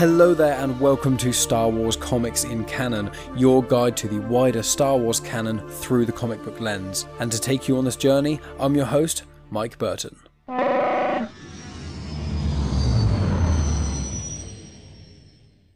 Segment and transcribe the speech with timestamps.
[0.00, 4.62] Hello there, and welcome to Star Wars Comics in Canon, your guide to the wider
[4.62, 7.06] Star Wars canon through the comic book lens.
[7.18, 10.16] And to take you on this journey, I'm your host, Mike Burton.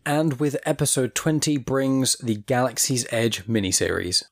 [0.06, 4.24] And with episode 20 brings the Galaxy's Edge miniseries.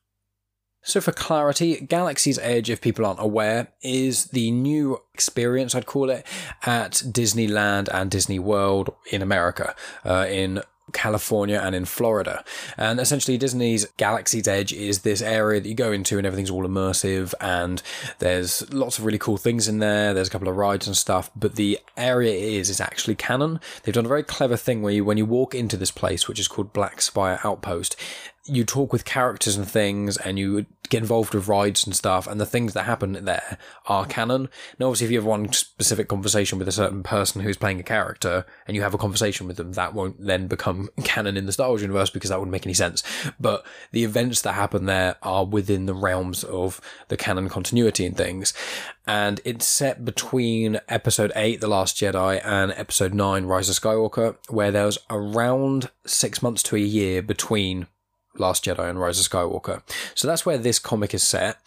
[0.83, 6.09] So, for clarity, Galaxy's Edge, if people aren't aware, is the new experience, I'd call
[6.09, 6.25] it,
[6.65, 12.43] at Disneyland and Disney World in America, uh, in California and in Florida.
[12.77, 16.67] And essentially, Disney's Galaxy's Edge is this area that you go into and everything's all
[16.67, 17.81] immersive and
[18.19, 20.13] there's lots of really cool things in there.
[20.13, 23.59] There's a couple of rides and stuff, but the area is is actually canon.
[23.83, 26.39] They've done a very clever thing where you, when you walk into this place, which
[26.39, 27.95] is called Black Spire Outpost,
[28.45, 32.41] you talk with characters and things and you get involved with rides and stuff and
[32.41, 34.49] the things that happen there are canon.
[34.77, 37.83] Now obviously if you have one specific conversation with a certain person who's playing a
[37.83, 41.53] character and you have a conversation with them, that won't then become canon in the
[41.53, 43.01] Star Wars universe because that wouldn't make any sense.
[43.39, 48.17] But the events that happen there are within the realms of the canon continuity and
[48.17, 48.53] things.
[49.07, 54.37] And it's set between episode 8, The Last Jedi, and episode 9, Rise of Skywalker,
[54.49, 57.87] where there's around six months to a year between
[58.37, 59.81] Last Jedi and Rise of Skywalker.
[60.15, 61.57] So that's where this comic is set.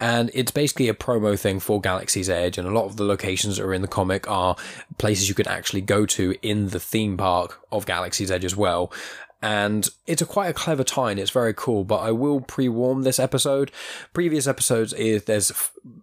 [0.00, 2.58] And it's basically a promo thing for Galaxy's Edge.
[2.58, 4.56] And a lot of the locations that are in the comic are
[4.98, 8.92] places you could actually go to in the theme park of Galaxy's Edge as well.
[9.40, 13.02] And it's a quite a clever tie and it's very cool, but I will pre-warm
[13.02, 13.70] this episode.
[14.12, 15.52] Previous episodes is there's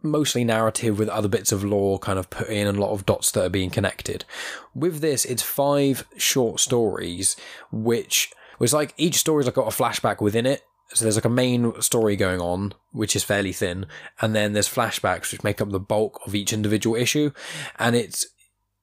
[0.02, 3.06] mostly narrative with other bits of lore kind of put in and a lot of
[3.06, 4.24] dots that are being connected.
[4.74, 7.36] With this, it's five short stories,
[7.74, 10.64] which was like each story's like got a flashback within it.
[10.94, 13.88] So there's like a main story going on, which is fairly thin,
[14.22, 17.32] and then there's flashbacks which make up the bulk of each individual issue,
[17.80, 18.28] and it's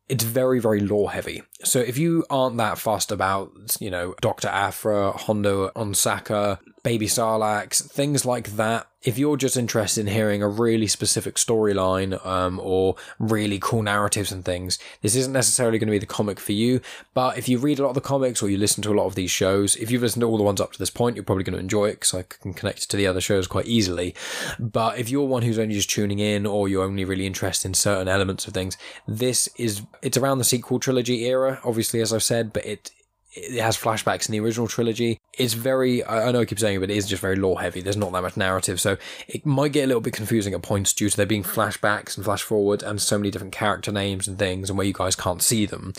[0.09, 1.43] it's very very lore heavy.
[1.65, 7.75] So if you aren't that fussed about you know Doctor Aphra, Hondo Ohnaka, Baby Sarlacc,
[7.91, 12.97] things like that, if you're just interested in hearing a really specific storyline um, or
[13.19, 16.81] really cool narratives and things, this isn't necessarily going to be the comic for you.
[17.13, 19.07] But if you read a lot of the comics or you listen to a lot
[19.07, 21.25] of these shows, if you've listened to all the ones up to this point, you're
[21.25, 23.67] probably going to enjoy it because I can connect it to the other shows quite
[23.67, 24.15] easily.
[24.59, 27.75] But if you're one who's only just tuning in or you're only really interested in
[27.75, 28.77] certain elements of things,
[29.09, 32.91] this is it's around the sequel trilogy era, obviously, as I've said, but it
[33.35, 35.19] it has flashbacks in the original trilogy.
[35.39, 37.81] It's very, I know I keep saying it, but it is just very lore heavy.
[37.81, 40.93] There's not that much narrative, so it might get a little bit confusing at points
[40.93, 44.39] due to there being flashbacks and flash forward and so many different character names and
[44.39, 45.95] things and where you guys can't see them.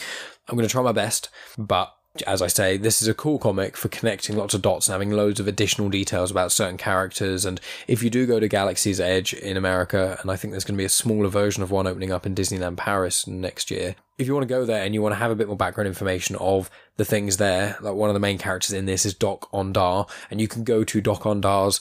[0.48, 1.96] I'm going to try my best, but
[2.28, 5.10] as I say, this is a cool comic for connecting lots of dots and having
[5.10, 7.44] loads of additional details about certain characters.
[7.44, 10.76] And if you do go to Galaxy's Edge in America, and I think there's going
[10.76, 14.28] to be a smaller version of one opening up in Disneyland Paris next year, if
[14.28, 16.36] you want to go there and you want to have a bit more background information
[16.36, 20.40] of the things there, like one of the main characters in this is Dok-Ondar, and
[20.40, 21.80] you can go to Dok-Ondar's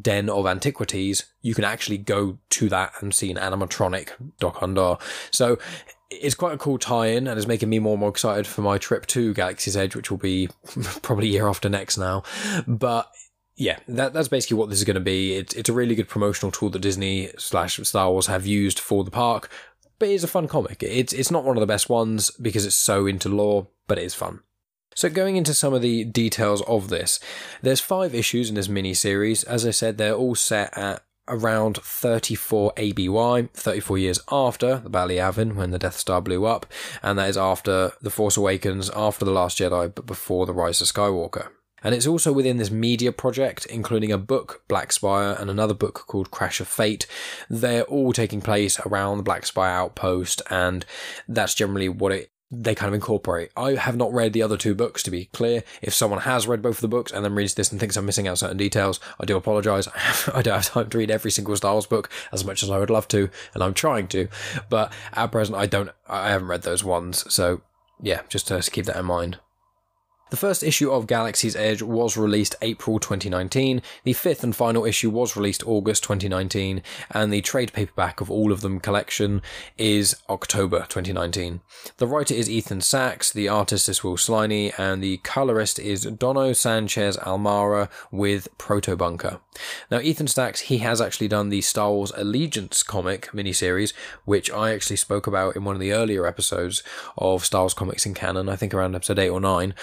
[0.00, 4.98] Den of Antiquities, you can actually go to that and see an animatronic Dok-Ondar.
[5.30, 5.58] So
[6.10, 8.78] it's quite a cool tie-in and it's making me more and more excited for my
[8.78, 10.48] trip to Galaxy's Edge, which will be
[11.02, 12.22] probably a year after next now.
[12.66, 13.10] But
[13.56, 15.34] yeah, that, that's basically what this is going to be.
[15.34, 19.04] It's, it's a really good promotional tool that Disney slash Star Wars have used for
[19.04, 19.48] the park,
[19.98, 20.82] but it is a fun comic.
[20.82, 24.04] It's, it's not one of the best ones because it's so into lore, but it
[24.04, 24.40] is fun.
[24.96, 27.18] So going into some of the details of this,
[27.62, 29.42] there's five issues in this mini series.
[29.42, 35.54] As I said, they're all set at around 34 ABY, 34 years after the Yavin,
[35.54, 36.66] when the Death Star blew up,
[37.02, 40.80] and that is after The Force Awakens, after The Last Jedi, but before The Rise
[40.80, 41.48] of Skywalker.
[41.82, 46.04] And it's also within this media project, including a book, Black Spire, and another book
[46.06, 47.06] called Crash of Fate.
[47.50, 50.86] They're all taking place around the Black Spire outpost, and
[51.28, 53.50] that's generally what it they kind of incorporate.
[53.56, 55.64] I have not read the other two books, to be clear.
[55.82, 58.06] If someone has read both of the books and then reads this and thinks I'm
[58.06, 59.88] missing out certain details, I do apologise.
[60.34, 62.78] I don't have time to read every single Star Wars book as much as I
[62.78, 64.28] would love to, and I'm trying to.
[64.68, 65.90] But at present, I don't.
[66.08, 67.62] I haven't read those ones, so
[68.00, 69.38] yeah, just to keep that in mind.
[70.34, 75.08] The first issue of Galaxy's Edge was released April 2019, the fifth and final issue
[75.08, 76.82] was released August 2019,
[77.12, 79.42] and the trade paperback of all of them collection
[79.78, 81.60] is October 2019.
[81.98, 86.52] The writer is Ethan Sacks, the artist is Will Sliney, and the colorist is Dono
[86.52, 89.38] Sanchez Almara with Protobunker.
[89.88, 93.92] Now, Ethan Sacks, he has actually done the Star Wars Allegiance comic miniseries,
[94.24, 96.82] which I actually spoke about in one of the earlier episodes
[97.16, 99.74] of Star Wars Comics in Canon, I think around episode 8 or 9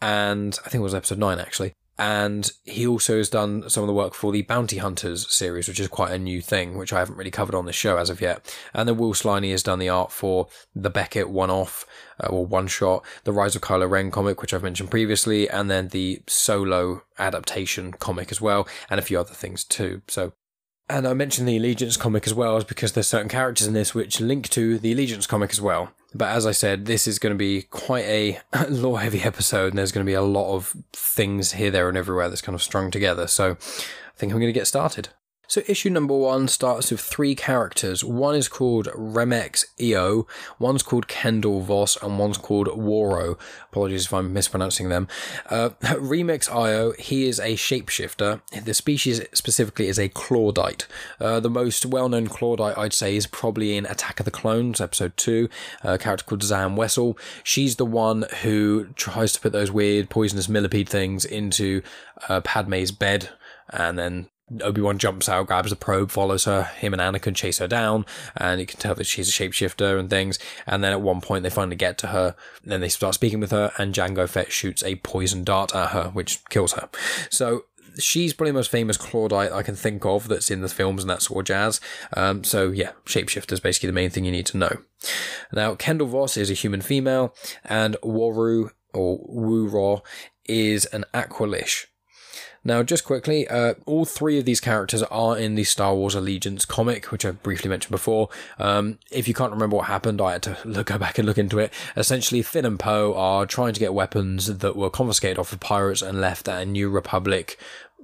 [0.00, 1.74] and I think it was episode nine actually.
[2.00, 5.78] and he also has done some of the work for the Bounty Hunters series, which
[5.78, 8.22] is quite a new thing, which I haven't really covered on this show as of
[8.22, 8.56] yet.
[8.72, 11.84] And then Will Sliney has done the art for the Beckett one-off
[12.18, 15.88] uh, or one-shot, the Rise of Kylo Ren comic, which I've mentioned previously, and then
[15.88, 20.00] the Solo adaptation comic as well, and a few other things too.
[20.08, 20.32] So
[20.90, 23.94] and I mentioned the Allegiance comic as well, is because there's certain characters in this
[23.94, 25.92] which link to the Allegiance comic as well.
[26.14, 29.78] But as I said, this is going to be quite a lore heavy episode, and
[29.78, 32.62] there's going to be a lot of things here, there, and everywhere that's kind of
[32.62, 33.26] strung together.
[33.26, 35.10] So I think I'm going to get started.
[35.50, 38.04] So issue number one starts with three characters.
[38.04, 40.28] One is called Remex Eo,
[40.60, 43.36] one's called Kendall Voss, and one's called Waro.
[43.72, 45.08] Apologies if I'm mispronouncing them.
[45.46, 48.40] Uh, Remex Eo, he is a shapeshifter.
[48.62, 50.86] The species specifically is a Clawdite.
[51.20, 55.16] Uh, the most well-known Clawdite, I'd say, is probably in Attack of the Clones, episode
[55.16, 55.48] two.
[55.82, 57.18] A character called Zam Wesell.
[57.42, 61.82] She's the one who tries to put those weird poisonous millipede things into
[62.28, 63.30] uh, Padme's bed
[63.72, 64.28] and then
[64.62, 66.64] Obi Wan jumps out, grabs the probe, follows her.
[66.64, 68.04] Him and Anakin chase her down,
[68.36, 70.38] and you can tell that she's a shapeshifter and things.
[70.66, 72.34] And then at one point, they finally get to her.
[72.64, 76.10] Then they start speaking with her, and Jango Fett shoots a poison dart at her,
[76.10, 76.88] which kills her.
[77.30, 77.64] So
[77.98, 81.10] she's probably the most famous Clawdite I can think of that's in the films and
[81.10, 81.80] that sort of jazz.
[82.16, 84.78] Um, so yeah, shapeshifter is basically the main thing you need to know.
[85.52, 90.02] Now, Kendall Voss is a human female, and Waru or Wuro
[90.44, 91.86] is an Aqualish.
[92.62, 96.66] Now, just quickly, uh, all three of these characters are in the Star Wars Allegiance
[96.66, 98.28] comic, which I briefly mentioned before.
[98.58, 101.38] Um, if you can't remember what happened, I had to look, go back and look
[101.38, 101.72] into it.
[101.96, 106.02] Essentially, Finn and Poe are trying to get weapons that were confiscated off of pirates
[106.02, 107.58] and left at a New Republic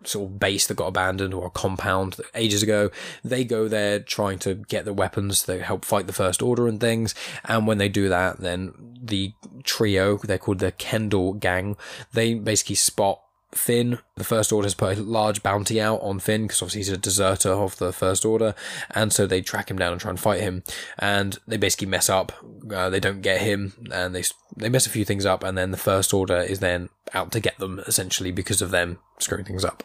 [0.04, 2.90] sort of base that got abandoned or a compound ages ago.
[3.24, 6.80] They go there trying to get the weapons that help fight the First Order and
[6.80, 7.14] things.
[7.44, 11.76] And when they do that, then the trio, they're called the Kendall Gang,
[12.12, 13.20] they basically spot
[13.58, 13.98] Finn.
[14.16, 16.96] The First Order has put a large bounty out on Finn because obviously he's a
[16.96, 18.54] deserter of the First Order,
[18.90, 20.62] and so they track him down and try and fight him.
[20.98, 22.32] And they basically mess up.
[22.70, 24.24] Uh, they don't get him, and they
[24.56, 27.40] they mess a few things up, and then the First Order is then out to
[27.40, 29.82] get them essentially because of them screwing things up.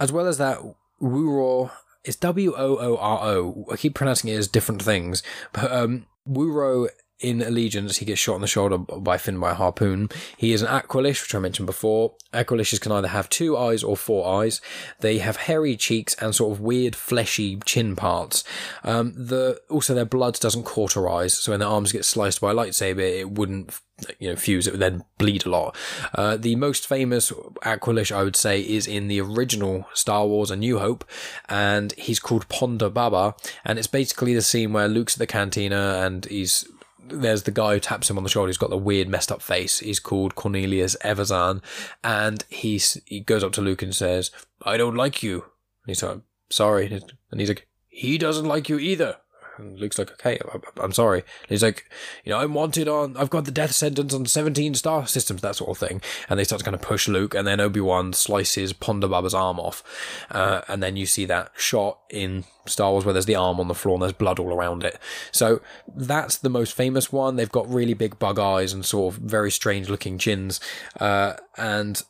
[0.00, 0.58] As well as that,
[1.00, 1.70] Wooro
[2.04, 3.66] it's W O O R O.
[3.70, 5.22] I keep pronouncing it as different things,
[5.52, 6.88] but um, Wooro
[7.22, 10.10] in Allegiance, he gets shot in the shoulder by Finn by a harpoon.
[10.36, 12.14] He is an Aqualish, which I mentioned before.
[12.34, 14.60] Aqualishes can either have two eyes or four eyes.
[15.00, 18.42] They have hairy cheeks and sort of weird fleshy chin parts.
[18.82, 22.54] Um, the also their blood doesn't cauterize, so when their arms get sliced by a
[22.54, 23.78] lightsaber, it wouldn't
[24.18, 24.66] you know fuse.
[24.66, 25.76] It would then bleed a lot.
[26.14, 27.30] Uh, the most famous
[27.62, 31.04] Aqualish, I would say, is in the original Star Wars: A New Hope,
[31.48, 36.02] and he's called Ponda Baba, and it's basically the scene where Luke's at the cantina
[36.04, 36.66] and he's
[37.08, 38.48] there's the guy who taps him on the shoulder.
[38.48, 39.80] He's got the weird, messed up face.
[39.80, 41.62] He's called Cornelius Evazan,
[42.02, 44.30] and he's he goes up to Luke and says,
[44.62, 46.20] "I don't like you." And he's like,
[46.50, 49.16] "Sorry," and he's like, "He doesn't like you either."
[49.62, 50.38] And Luke's like, okay,
[50.80, 51.20] I'm sorry.
[51.20, 51.90] And he's like,
[52.24, 55.56] you know, I'm wanted on, I've got the death sentence on 17 star systems, that
[55.56, 56.02] sort of thing.
[56.28, 59.58] And they start to kind of push Luke, and then Obi-Wan slices Ponda Baba's arm
[59.58, 59.82] off.
[60.30, 63.68] Uh, and then you see that shot in Star Wars where there's the arm on
[63.68, 64.98] the floor and there's blood all around it.
[65.30, 65.60] So
[65.94, 67.36] that's the most famous one.
[67.36, 70.60] They've got really big bug eyes and sort of very strange looking chins.
[71.00, 72.02] Uh, and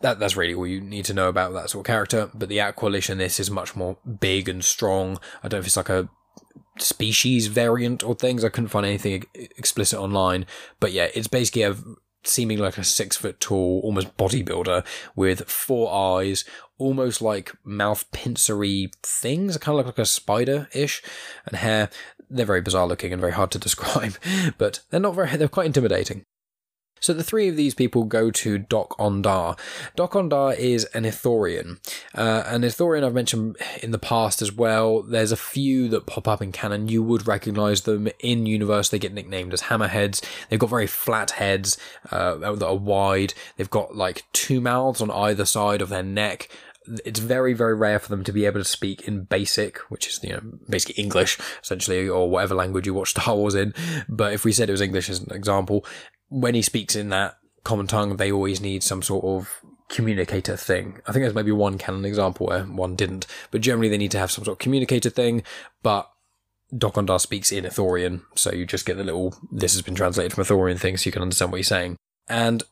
[0.00, 2.30] that that's really all you need to know about that sort of character.
[2.34, 5.18] But the Aqualish in this is much more big and strong.
[5.42, 6.08] I don't know if it's like a
[6.80, 8.44] species variant or things.
[8.44, 10.46] I couldn't find anything explicit online,
[10.80, 11.76] but yeah, it's basically a
[12.24, 14.84] seeming like a six foot tall, almost bodybuilder
[15.16, 16.44] with four eyes,
[16.78, 21.02] almost like mouth pincery things, It kind of look like a spider ish,
[21.46, 21.90] and hair.
[22.30, 24.14] They're very bizarre looking and very hard to describe,
[24.58, 26.24] but they're not very, they're quite intimidating.
[27.00, 29.58] So the three of these people go to Dok-Ondar.
[29.96, 31.78] Doc Ondar is an Ithorian.
[32.14, 35.02] Uh, an Ithorian I've mentioned in the past as well.
[35.02, 36.88] There's a few that pop up in canon.
[36.88, 38.88] You would recognize them in universe.
[38.88, 40.24] They get nicknamed as hammerheads.
[40.48, 41.78] They've got very flat heads
[42.10, 43.34] uh, that are wide.
[43.56, 46.48] They've got like two mouths on either side of their neck
[47.04, 50.20] it's very very rare for them to be able to speak in basic which is
[50.22, 53.74] you know basically english essentially or whatever language you watch star wars in
[54.08, 55.84] but if we said it was english as an example
[56.28, 61.00] when he speaks in that common tongue, they always need some sort of communicator thing.
[61.06, 64.18] I think there's maybe one canon example where one didn't, but generally they need to
[64.18, 65.42] have some sort of communicator thing.
[65.82, 66.10] But
[66.76, 70.44] Dok-Ondar speaks in Ithorian, so you just get the little "this has been translated from
[70.44, 71.96] Ithorian" thing, so you can understand what he's saying.
[72.28, 72.62] And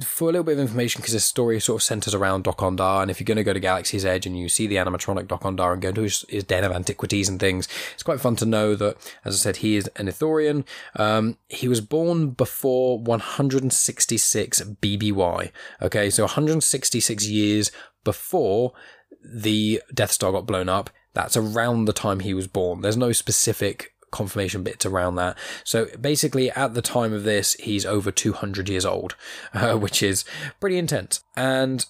[0.00, 3.10] for a little bit of information, because this story sort of centers around Dok-Ondar, and
[3.10, 5.82] if you're going to go to Galaxy's Edge and you see the animatronic Dok-Ondar and
[5.82, 8.96] go to his, his, den of antiquities and things, it's quite fun to know that,
[9.24, 10.64] as I said, he is an Ithorian.
[10.96, 15.50] Um, he was born before 166 BBY.
[15.82, 17.70] Okay, so 166 years
[18.02, 18.72] before
[19.22, 20.88] the Death Star got blown up.
[21.14, 22.80] That's around the time he was born.
[22.80, 25.36] There's no specific confirmation bits around that.
[25.64, 29.16] So basically, at the time of this, he's over 200 years old,
[29.54, 30.24] uh, which is
[30.60, 31.24] pretty intense.
[31.36, 31.84] And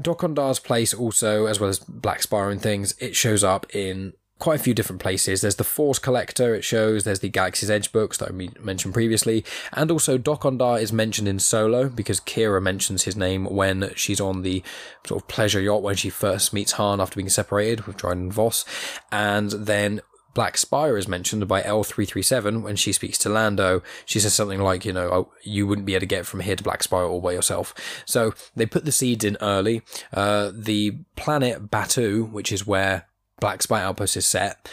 [0.00, 4.60] Dok-Ondar's place also, as well as Black Spire and things, it shows up in quite
[4.60, 5.40] a few different places.
[5.40, 9.44] There's the Force Collector, it shows, there's the Galaxy's Edge books that I mentioned previously,
[9.72, 14.42] and also Dok-Ondar is mentioned in Solo because Qi'ra mentions his name when she's on
[14.42, 14.62] the
[15.06, 18.64] sort of pleasure yacht when she first meets Han after being separated with Dryden Voss,
[19.10, 20.00] and then
[20.34, 23.82] Black Spire is mentioned by L337 when she speaks to Lando.
[24.04, 26.56] She says something like, you know, oh, you wouldn't be able to get from here
[26.56, 27.74] to Black Spire all by yourself.
[28.04, 29.82] So they put the seeds in early.
[30.12, 33.06] Uh, the planet Batuu, which is where
[33.40, 34.68] Black Spire Outpost is set,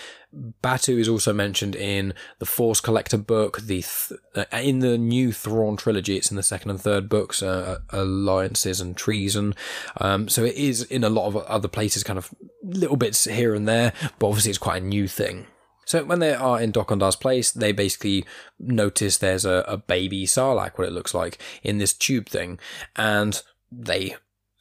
[0.61, 5.31] Batuu is also mentioned in the Force Collector book, the th- uh, in the new
[5.31, 6.17] Thrawn trilogy.
[6.17, 9.55] It's in the second and third books, uh, alliances and treason.
[9.97, 13.55] Um, so it is in a lot of other places, kind of little bits here
[13.55, 15.47] and there, but obviously it's quite a new thing.
[15.85, 18.25] So when they are in Dok-Ondar's place, they basically
[18.59, 22.59] notice there's a, a baby Sarlacc, what it looks like, in this tube thing,
[22.95, 24.15] and they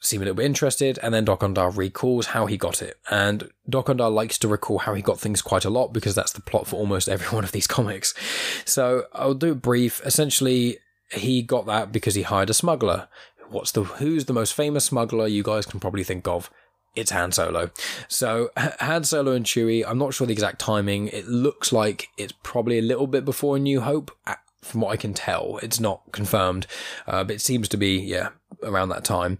[0.05, 2.97] seem a little bit interested, and then Dok-Ondar recalls how he got it.
[3.09, 6.41] And Dok-Ondar likes to recall how he got things quite a lot because that's the
[6.41, 8.13] plot for almost every one of these comics.
[8.65, 10.01] So I'll do it brief.
[10.05, 10.77] Essentially,
[11.11, 13.07] he got that because he hired a smuggler.
[13.49, 16.49] What's the who's the most famous smuggler you guys can probably think of?
[16.95, 17.71] it's Han Solo.
[18.07, 21.09] So Han Solo and Chewie, I'm not sure the exact timing.
[21.09, 24.11] It looks like it's probably a little bit before New Hope.
[24.65, 26.67] From what I can tell, it's not confirmed,
[27.07, 28.29] uh, but it seems to be, yeah,
[28.63, 29.37] around that time.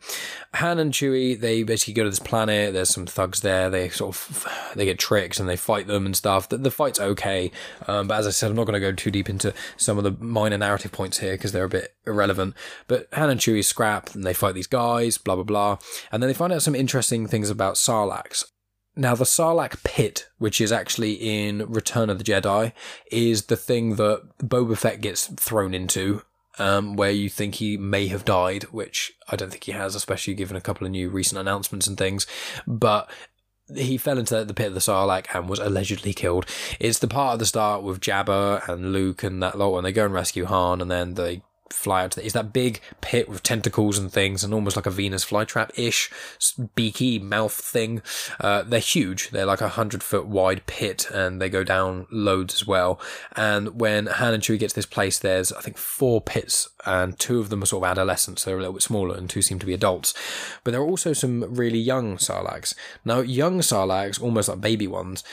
[0.56, 2.74] Han and Chewie, they basically go to this planet.
[2.74, 3.70] There's some thugs there.
[3.70, 6.50] They sort of they get tricked and they fight them and stuff.
[6.50, 7.52] The, the fight's okay,
[7.88, 10.04] um, but as I said, I'm not going to go too deep into some of
[10.04, 12.56] the minor narrative points here because they're a bit irrelevant.
[12.88, 15.78] But Han and Chewie scrap and they fight these guys, blah blah blah,
[16.12, 18.46] and then they find out some interesting things about Sarlaccs.
[18.96, 22.72] Now, the Sarlacc pit, which is actually in Return of the Jedi,
[23.12, 26.22] is the thing that Boba Fett gets thrown into
[26.58, 30.34] um, where you think he may have died, which I don't think he has, especially
[30.34, 32.26] given a couple of new recent announcements and things.
[32.66, 33.10] But
[33.74, 36.46] he fell into the pit of the Sarlacc and was allegedly killed.
[36.80, 39.92] It's the part of the start with Jabba and Luke and that lot when they
[39.92, 43.28] go and rescue Han, and then they fly out to the, is that big pit
[43.28, 46.12] with tentacles and things and almost like a Venus flytrap ish
[46.76, 48.02] beaky mouth thing.
[48.40, 49.30] Uh, they're huge.
[49.32, 53.00] They're like a hundred foot wide pit and they go down loads as well.
[53.36, 57.18] And when Han and Chewie get to this place, there's I think four pits and
[57.18, 58.44] two of them are sort of adolescents.
[58.44, 60.14] So they're a little bit smaller and two seem to be adults.
[60.64, 62.76] But there are also some really young Sarlaccs.
[63.04, 65.24] Now, young Sarlaccs, almost like baby ones,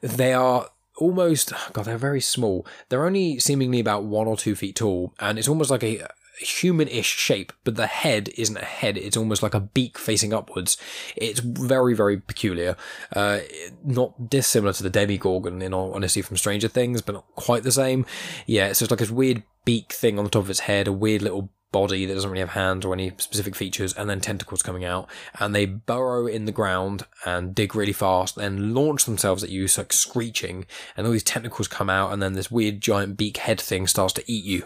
[0.00, 0.70] they are
[1.02, 2.66] almost god they're very small.
[2.88, 6.06] They're only seemingly about one or two feet tall and it's almost like a
[6.38, 10.76] human-ish shape but the head isn't a head it's almost like a beak facing upwards.
[11.16, 12.76] It's very very peculiar.
[13.14, 13.40] Uh,
[13.84, 17.72] not dissimilar to the Demogorgon in all honesty from stranger things but not quite the
[17.72, 18.06] same.
[18.46, 20.92] Yeah it's just like this weird beak thing on the top of its head a
[20.92, 24.62] weird little body that doesn't really have hands or any specific features, and then tentacles
[24.62, 25.08] coming out,
[25.40, 29.66] and they burrow in the ground and dig really fast, and launch themselves at you,
[29.66, 33.38] so like screeching, and all these tentacles come out, and then this weird giant beak
[33.38, 34.64] head thing starts to eat you.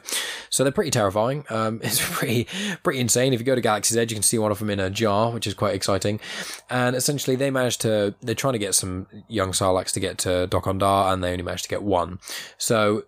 [0.51, 1.45] So they're pretty terrifying.
[1.49, 2.47] Um, it's pretty
[2.83, 3.33] pretty insane.
[3.33, 5.31] If you go to Galaxy's Edge, you can see one of them in a jar,
[5.31, 6.21] which is quite exciting.
[6.69, 10.47] And essentially, they managed to they're trying to get some young Sarlaccs to get to
[10.49, 12.19] Dok-Ondar, and they only managed to get one.
[12.59, 13.05] So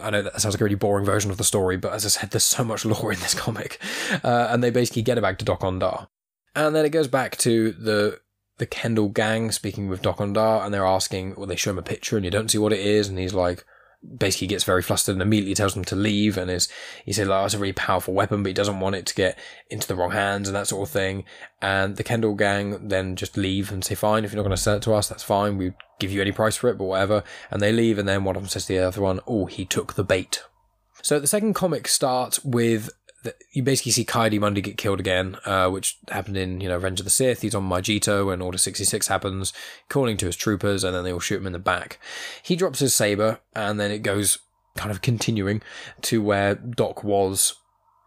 [0.00, 2.08] I know that sounds like a really boring version of the story, but as I
[2.08, 3.80] said, there's so much lore in this comic,
[4.24, 6.08] uh, and they basically get it back to Dok-Ondar,
[6.54, 8.20] and then it goes back to the
[8.58, 12.16] the Kendall gang speaking with Dok-Ondar, and they're asking, well, they show him a picture,
[12.16, 13.64] and you don't see what it is, and he's like,
[14.16, 16.68] basically gets very flustered and immediately tells them to leave and is
[17.04, 19.14] he said like oh, it's a really powerful weapon but he doesn't want it to
[19.14, 19.36] get
[19.70, 21.24] into the wrong hands and that sort of thing.
[21.60, 24.62] And the Kendall gang then just leave and say fine if you're not going to
[24.62, 25.58] sell it to us that's fine.
[25.58, 27.24] We give you any price for it but whatever.
[27.50, 29.64] And they leave and then one of them says to the other one oh he
[29.64, 30.42] took the bait.
[31.02, 32.90] So the second comic starts with
[33.52, 37.04] you basically see Ki-Adi-Mundi get killed again, uh, which happened in you know Revenge of
[37.04, 37.42] the Sith.
[37.42, 39.52] He's on Mygeeto when Order sixty six happens,
[39.88, 41.98] calling to his troopers, and then they all shoot him in the back.
[42.42, 44.38] He drops his saber, and then it goes
[44.76, 45.60] kind of continuing
[46.02, 47.54] to where Doc was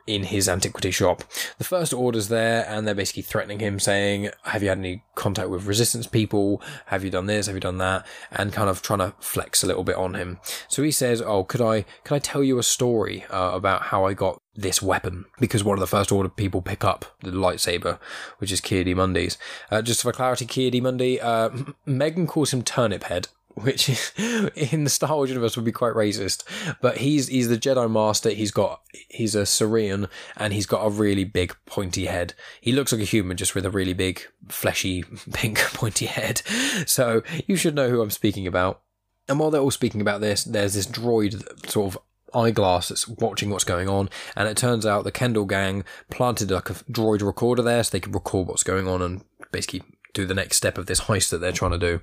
[0.08, 1.24] in his antiquity shop.
[1.58, 5.50] The First Order's there, and they're basically threatening him, saying, "Have you had any contact
[5.50, 6.62] with Resistance people?
[6.88, 7.46] Have you done this?
[7.46, 10.40] Have you done that?" And kind of trying to flex a little bit on him.
[10.68, 14.06] So he says, "Oh, could I could I tell you a story uh, about how
[14.06, 18.00] I got this weapon because one of the first order people pick up the lightsaber,
[18.40, 19.38] which is Ki-Adi-Mundi's.
[19.70, 21.50] Uh, just for clarity, Ki-Adi-Mundi, uh,
[21.86, 23.90] Megan calls him Turnip Head which
[24.56, 26.44] in the Star Wars universe would be quite racist.
[26.80, 28.30] But he's he's the Jedi Master.
[28.30, 32.34] He's got he's a Cerean and he's got a really big pointy head.
[32.62, 35.04] He looks like a human just with a really big fleshy
[35.34, 36.42] pink pointy head.
[36.86, 38.82] So you should know who I'm speaking about.
[39.28, 42.02] And while they're all speaking about this, there's this droid sort of
[42.34, 44.10] eyeglass that's watching what's going on.
[44.36, 48.00] And it turns out the Kendall gang planted like a droid recorder there so they
[48.00, 49.84] could record what's going on and basically
[50.14, 52.02] do the next step of this heist that they're trying to do.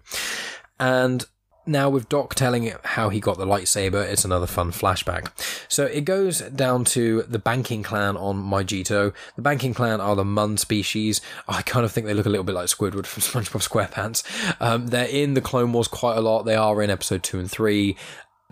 [0.81, 1.27] And
[1.69, 5.29] now, with Doc telling how he got the lightsaber, it's another fun flashback.
[5.71, 9.13] So it goes down to the banking clan on Mygeeto.
[9.37, 11.21] The banking clan are the Muun species.
[11.47, 14.23] I kind of think they look a little bit like Squidward from SpongeBob SquarePants.
[14.63, 16.45] Um, they're in the Clone Wars quite a lot.
[16.45, 17.99] They are in episode two and three.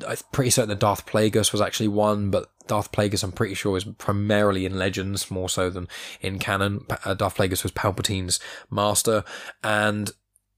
[0.07, 3.77] I'm pretty certain that Darth Plagueis was actually one, but Darth Plagueis, I'm pretty sure,
[3.77, 5.89] is primarily in Legends more so than
[6.21, 6.85] in canon.
[7.05, 9.25] Uh, Darth Plagueis was Palpatine's master,
[9.63, 10.11] and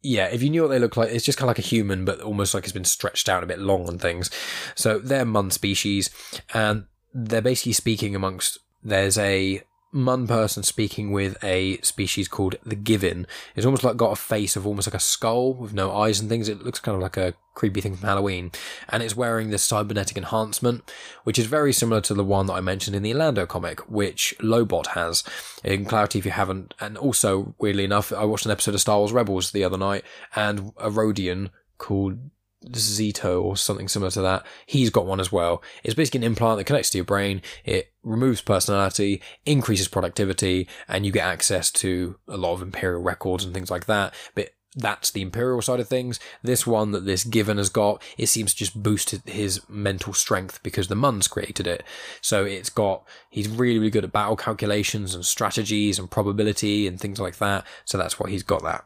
[0.02, 2.04] yeah, if you knew what they look like, it's just kind of like a human,
[2.04, 4.30] but almost like it's been stretched out a bit long and things.
[4.74, 6.10] So they're Muun species,
[6.54, 8.58] and they're basically speaking amongst.
[8.82, 9.62] There's a
[9.98, 13.26] Muun person speaking with a species called the Given.
[13.56, 16.28] It's almost like got a face of almost like a skull with no eyes and
[16.28, 16.48] things.
[16.48, 18.52] It looks kind of like a creepy thing from Halloween.
[18.88, 20.90] And it's wearing this cybernetic enhancement,
[21.24, 24.34] which is very similar to the one that I mentioned in the Orlando comic, which
[24.38, 25.24] Lobot has.
[25.64, 28.98] In clarity, if you haven't, and also weirdly enough, I watched an episode of Star
[28.98, 30.04] Wars Rebels the other night,
[30.36, 32.18] and a Rodian called
[32.66, 34.44] Zito or something similar to that.
[34.66, 35.62] He's got one as well.
[35.84, 37.42] It's basically an implant that connects to your brain.
[37.64, 43.44] It removes personality, increases productivity, and you get access to a lot of Imperial records
[43.44, 44.12] and things like that.
[44.34, 46.20] But that's the Imperial side of things.
[46.42, 50.62] This one that this given has got, it seems to just boost his mental strength
[50.62, 51.82] because the Muun's created it.
[52.20, 57.00] So it's got, he's really, really good at battle calculations and strategies and probability and
[57.00, 57.66] things like that.
[57.84, 58.84] So that's why he's got that.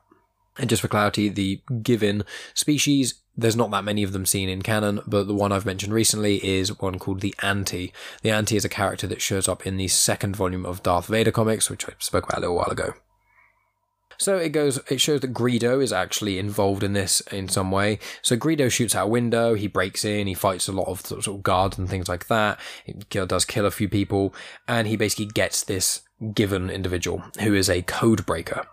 [0.58, 2.24] And just for clarity, the given
[2.54, 5.92] species there's not that many of them seen in canon, but the one I've mentioned
[5.92, 7.92] recently is one called the Anti.
[8.22, 11.32] The Anti is a character that shows up in the second volume of Darth Vader
[11.32, 12.94] comics, which I spoke about a little while ago.
[14.18, 17.98] So it goes, it shows that Greedo is actually involved in this in some way.
[18.20, 21.26] So Greedo shoots out a window, he breaks in, he fights a lot of sort
[21.26, 22.60] of guards and things like that.
[22.84, 24.34] He does kill a few people,
[24.68, 26.02] and he basically gets this
[26.34, 28.66] given individual who is a code breaker.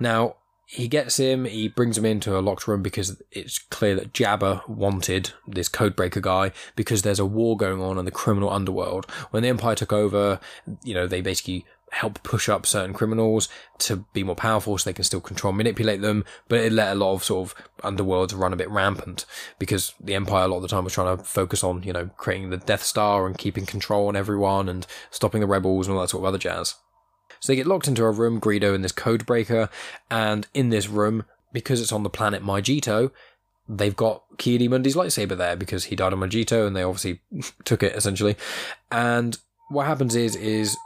[0.00, 0.36] Now,
[0.68, 4.68] he gets him, he brings him into a locked room because it's clear that Jabba
[4.68, 9.08] wanted this codebreaker guy because there's a war going on in the criminal underworld.
[9.30, 10.40] When the Empire took over,
[10.82, 13.48] you know, they basically help push up certain criminals
[13.78, 16.98] to be more powerful so they can still control manipulate them but it let a
[16.98, 19.24] lot of sort of underworlds run a bit rampant
[19.60, 22.10] because the empire a lot of the time was trying to focus on you know
[22.16, 26.02] creating the death star and keeping control on everyone and stopping the rebels and all
[26.02, 26.74] that sort of other jazz
[27.46, 29.70] so they get locked into a room, Greedo and this code breaker,
[30.10, 33.12] and in this room, because it's on the planet Mygeeto,
[33.68, 37.20] they've got Ki-Adi-Mundi's lightsaber there because he died on Mygeeto and they obviously
[37.64, 38.34] took it essentially.
[38.90, 40.76] And what happens is, is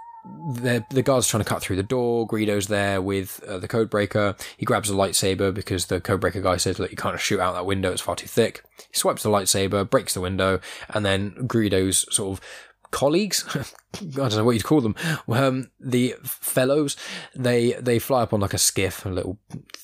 [0.52, 2.28] the the guard's trying to cut through the door.
[2.28, 4.38] Greedo's there with uh, the codebreaker.
[4.58, 7.64] He grabs a lightsaber because the codebreaker guy says, "Look, you can't shoot out that
[7.64, 12.04] window; it's far too thick." He swipes the lightsaber, breaks the window, and then Greedo's
[12.14, 12.44] sort of
[12.90, 13.44] colleagues,
[13.94, 14.94] I don't know what you'd call them,
[15.28, 16.96] um, the fellows,
[17.34, 19.38] they they fly up on like a skiff, a little.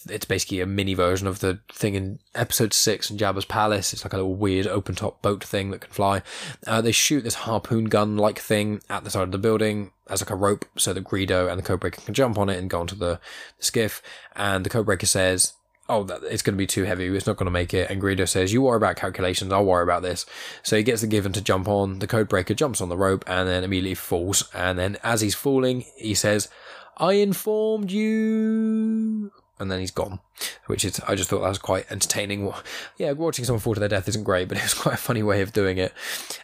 [0.09, 3.93] It's basically a mini version of the thing in episode six in Jabba's palace.
[3.93, 6.23] It's like a little weird open top boat thing that can fly.
[6.67, 10.23] Uh, they shoot this harpoon gun like thing at the side of the building as
[10.23, 12.81] like a rope, so that Greedo and the Codebreaker can jump on it and go
[12.81, 13.21] onto the,
[13.59, 14.03] the skiff.
[14.37, 15.55] And the Codebreaker says,
[15.89, 17.07] oh, that, it's going to be too heavy.
[17.07, 17.91] It's not going to make it.
[17.91, 19.53] And Greedo says, you worry about calculations.
[19.53, 20.27] I'll worry about this.
[20.63, 21.99] So he gets the given to jump on.
[22.01, 24.49] The code breaker jumps on the rope and then immediately falls.
[24.55, 26.49] And then as he's falling, he says,
[26.97, 29.31] I informed you.
[29.59, 30.21] And then he's gone,
[30.67, 32.53] which is, I just thought that was quite entertaining.
[32.99, 35.23] Yeah, watching someone fall to their death isn't great, but it was quite a funny
[35.23, 35.93] way of doing it.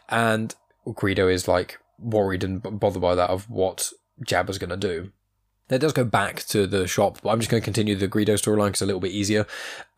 [0.08, 0.54] And
[0.86, 3.92] Greedo is like worried and bothered by that of what
[4.26, 5.12] Jabba's going to do.
[5.68, 8.34] That does go back to the shop, but I'm just going to continue the Greedo
[8.34, 9.46] storyline because it's a little bit easier.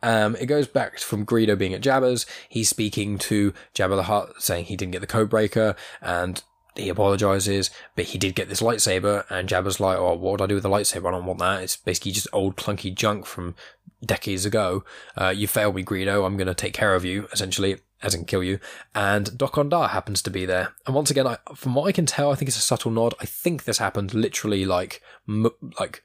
[0.01, 2.25] Um, it goes back from Greedo being at Jabba's.
[2.47, 6.41] He's speaking to Jabba the Hutt, saying he didn't get the code breaker, and
[6.75, 10.47] he apologizes, but he did get this lightsaber, and Jabba's like, "Oh, what would I
[10.47, 11.07] do with the lightsaber?
[11.07, 11.63] I don't want that.
[11.63, 13.55] It's basically just old clunky junk from
[14.05, 14.83] decades ago.
[15.19, 16.25] Uh, you failed me, Greedo.
[16.25, 18.59] I'm going to take care of you, essentially, as in kill you."
[18.93, 22.31] And Dok-Ondar happens to be there, and once again, I, from what I can tell,
[22.31, 23.13] I think it's a subtle nod.
[23.19, 26.03] I think this happened literally like m- like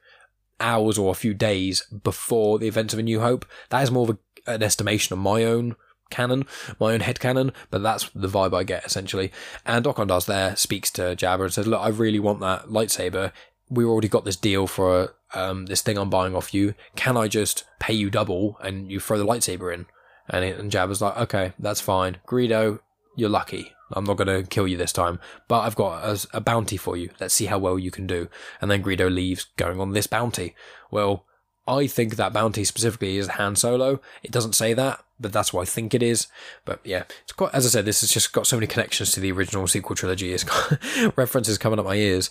[0.61, 3.46] hours or a few days before the events of A New Hope.
[3.70, 5.74] That is more of a, an estimation of my own
[6.11, 6.44] canon,
[6.79, 9.33] my own head canon, but that's the vibe I get essentially.
[9.64, 13.33] And Dok-Ondar's there, speaks to Jabba and says, "Look, I really want that lightsaber.
[13.68, 16.74] We already got this deal for um, this thing I'm buying off you.
[16.96, 19.87] Can I just pay you double and you throw the lightsaber in?"
[20.31, 22.19] And, it, and Jabba's like, "Okay, that's fine.
[22.27, 22.81] Greedo,
[23.16, 23.73] you're lucky.
[23.93, 26.97] I'm not going to kill you this time, but I've got a, a, bounty for
[26.97, 27.11] you.
[27.19, 28.29] Let's see how well you can do.
[28.61, 30.55] And then Greedo leaves going on this bounty.
[30.90, 31.25] Well,
[31.70, 34.00] I think that bounty specifically is Han Solo.
[34.24, 36.26] It doesn't say that, but that's what I think it is.
[36.64, 39.20] But yeah, it's quite, as I said, this has just got so many connections to
[39.20, 40.33] the original sequel trilogy.
[40.33, 40.78] It's got
[41.16, 42.30] references coming up my ears.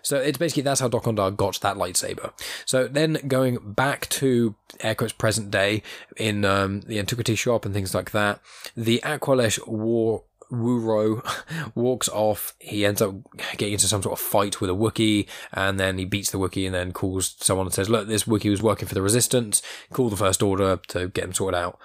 [0.00, 2.32] So it's basically that's how Dok-Ondar got that lightsaber.
[2.64, 5.82] So then going back to air quotes present day
[6.16, 8.40] in um, the antiquity shop and things like that,
[8.74, 11.24] the Aqualish war Wooro
[11.74, 12.54] walks off.
[12.58, 13.14] He ends up
[13.56, 16.66] getting into some sort of fight with a Wookiee, and then he beats the Wookiee
[16.66, 19.62] and then calls someone and says, Look, this Wookiee was working for the Resistance.
[19.92, 21.78] Call the First Order to get him sorted out.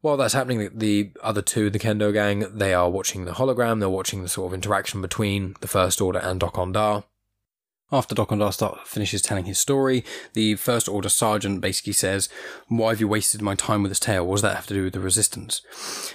[0.00, 3.78] While that's happening, the other two, the Kendo gang, they are watching the hologram.
[3.78, 7.04] They're watching the sort of interaction between the First Order and Dok-Ondar.
[7.94, 10.02] After Dok-Ondar finishes telling his story,
[10.32, 12.30] the First Order Sergeant basically says,
[12.68, 14.26] Why have you wasted my time with this tale?
[14.26, 15.60] What does that have to do with the Resistance?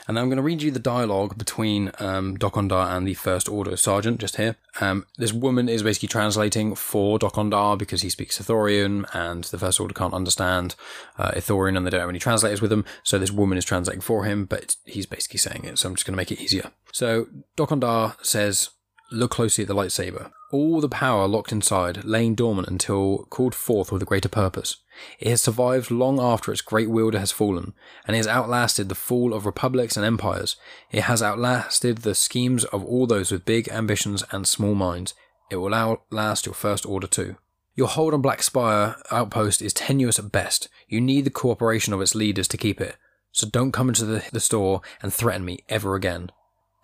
[0.07, 3.77] And I'm going to read you the dialogue between um, Dok-Ondar and the First Order
[3.77, 4.55] Sergeant, just here.
[4.81, 9.79] Um, this woman is basically translating for Dok-Ondar because he speaks Ithorian and the First
[9.79, 10.73] Order can't understand
[11.19, 12.85] uh, Ithorian and they don't have any translators with them.
[13.03, 15.77] So this woman is translating for him, but he's basically saying it.
[15.77, 16.71] So I'm just going to make it easier.
[16.91, 18.71] So Dok-Ondar says,
[19.09, 20.31] Look closely at the lightsaber.
[20.51, 24.77] All the power locked inside, laying dormant until called forth with a greater purpose.
[25.19, 27.73] It has survived long after its great wielder has fallen,
[28.05, 30.57] and it has outlasted the fall of republics and empires.
[30.91, 35.13] It has outlasted the schemes of all those with big ambitions and small minds.
[35.49, 37.37] It will outlast your first order too.
[37.75, 40.67] Your hold on Black Spire outpost is tenuous at best.
[40.87, 42.97] You need the cooperation of its leaders to keep it.
[43.31, 46.31] So don't come into the, the store and threaten me ever again.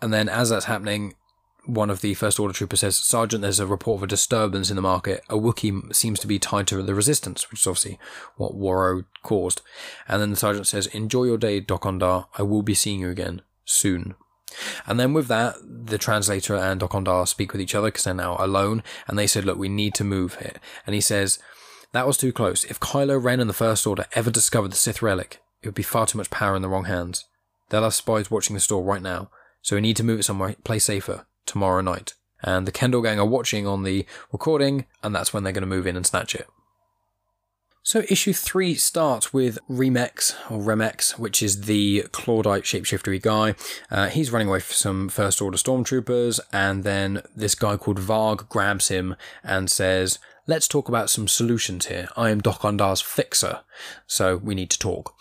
[0.02, 1.16] And then, as that's happening,
[1.66, 4.76] one of the First Order troopers says, Sergeant, there's a report of a disturbance in
[4.76, 5.24] the market.
[5.30, 8.00] A Wookiee seems to be tied to the resistance, which is obviously
[8.36, 9.62] what Waro caused.
[10.08, 12.28] And then the Sergeant says, Enjoy your day, Dok-Ondar.
[12.38, 14.16] I will be seeing you again soon.
[14.86, 18.36] And then with that, the translator and Dok-Ondar speak with each other because they're now
[18.40, 18.84] alone.
[19.08, 20.58] And they said, Look, we need to move here.
[20.86, 21.40] And he says,
[21.94, 22.66] That was too close.
[22.66, 25.84] If Kylo Ren and the First Order ever discovered the Sith relic, it would be
[25.84, 27.26] far too much power in the wrong hands.
[27.70, 29.30] They'll have spies watching the store right now.
[29.62, 32.14] So we need to move it somewhere, place safer tomorrow night.
[32.42, 35.68] And the Kendall gang are watching on the recording, and that's when they're going to
[35.68, 36.48] move in and snatch it.
[37.86, 43.56] So issue three starts with Remex or Remex, which is the Clawdite shapeshiftery guy.
[43.92, 48.48] Uh, he's running away from some First Order stormtroopers, and then this guy called Varg
[48.48, 52.08] grabs him and says, "Let's talk about some solutions here.
[52.16, 53.60] I am Dok-Ondar's fixer,
[54.08, 55.14] so we need to talk."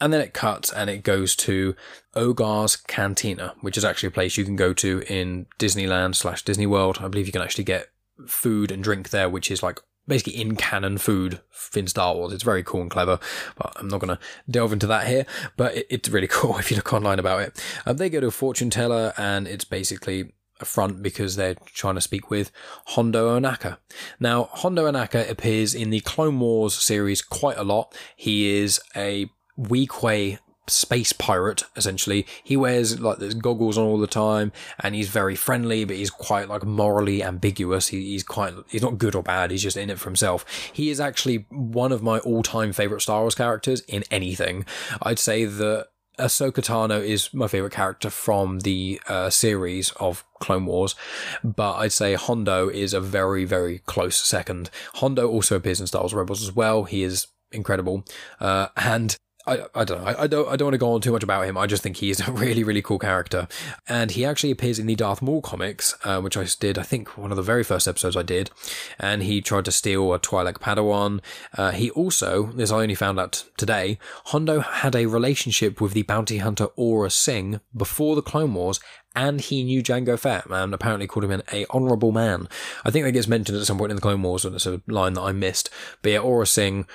[0.00, 1.74] And then it cuts and it goes to
[2.14, 6.66] Oga's Cantina, which is actually a place you can go to in Disneyland slash Disney
[6.66, 6.98] World.
[7.00, 7.88] I believe you can actually get
[8.26, 11.40] food and drink there, which is like basically in canon food
[11.74, 12.32] in Star Wars.
[12.32, 13.18] It's very cool and clever,
[13.56, 15.26] but I'm not going to delve into that here.
[15.56, 17.64] But it, it's really cool if you look online about it.
[17.86, 21.94] Um, they go to a fortune teller, and it's basically a front because they're trying
[21.94, 22.52] to speak with
[22.88, 23.78] Hondo Ohnaka.
[24.18, 27.96] Now, Hondo Ohnaka appears in the Clone Wars series quite a lot.
[28.16, 29.30] He is a
[29.60, 30.38] Weequay
[30.70, 32.26] space pirate essentially.
[32.44, 36.10] He wears like these goggles on all the time and he's very friendly but he's
[36.10, 37.88] quite like morally ambiguous.
[37.88, 40.46] He, he's quite he's not good or bad he's just in it for himself.
[40.72, 44.64] He is actually one of my all-time favorite star wars characters in anything.
[45.02, 50.66] I'd say that Ahsoka Tano is my favorite character from the uh, series of Clone
[50.66, 50.94] Wars,
[51.42, 54.68] but I'd say Hondo is a very, very close second.
[54.96, 56.84] Hondo also appears in Star Wars Rebels as well.
[56.84, 58.04] He is incredible,
[58.38, 59.16] uh, and
[59.50, 60.06] I, I don't know.
[60.06, 61.58] I, I, don't I don't want to go on too much about him.
[61.58, 63.48] I just think he's a really really cool character,
[63.88, 66.78] and he actually appears in the Darth Maul comics, uh, which I did.
[66.78, 68.50] I think one of the very first episodes I did,
[68.98, 71.20] and he tried to steal a Twi'lek Padawan.
[71.56, 76.02] Uh, he also, this I only found out today, Hondo had a relationship with the
[76.02, 78.78] bounty hunter Aurra Sing before the Clone Wars,
[79.16, 82.48] and he knew Jango Fett and apparently called him an a honourable man.
[82.84, 84.80] I think that gets mentioned at some point in the Clone Wars, and it's a
[84.86, 85.70] line that I missed.
[86.02, 86.86] But yeah, Aurra Sing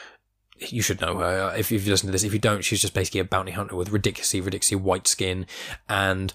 [0.57, 2.23] you should know her if you've listened to this.
[2.23, 5.45] If you don't, she's just basically a bounty hunter with ridiculously, ridiculously white skin,
[5.89, 6.33] and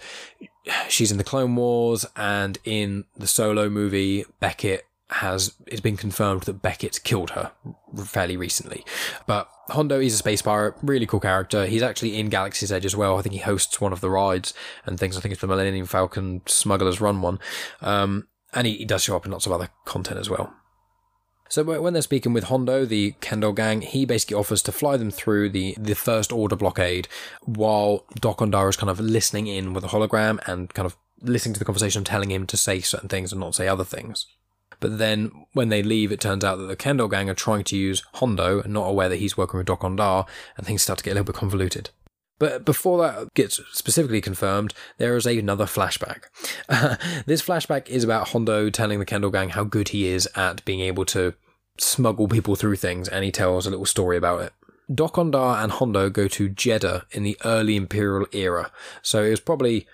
[0.89, 4.25] she's in the Clone Wars and in the Solo movie.
[4.39, 7.53] Beckett has it's been confirmed that Beckett killed her
[8.05, 8.85] fairly recently,
[9.27, 11.67] but Hondo is a space pirate, really cool character.
[11.67, 13.19] He's actually in Galaxy's Edge as well.
[13.19, 14.53] I think he hosts one of the rides
[14.85, 15.17] and things.
[15.17, 17.39] I think it's the Millennium Falcon Smugglers Run one,
[17.81, 20.53] um, and he, he does show up in lots of other content as well.
[21.51, 25.11] So when they're speaking with Hondo, the Kendall gang, he basically offers to fly them
[25.11, 27.09] through the, the First Order blockade
[27.45, 31.59] while Dok-Ondar is kind of listening in with a hologram and kind of listening to
[31.59, 34.27] the conversation, telling him to say certain things and not say other things.
[34.79, 37.77] But then when they leave, it turns out that the Kendall gang are trying to
[37.77, 41.11] use Hondo and not aware that he's working with Dok-Ondar, and things start to get
[41.11, 41.91] a little bit convoluted.
[42.41, 46.25] But before that gets specifically confirmed, there is another flashback.
[46.69, 50.65] Uh, this flashback is about Hondo telling the Kendall gang how good he is at
[50.65, 51.35] being able to
[51.79, 54.53] smuggle people through things, and he tells a little story about it.
[54.93, 58.73] Dok-Ondar and Hondo go to Jedha in the early Imperial era,
[59.03, 59.87] so it was probably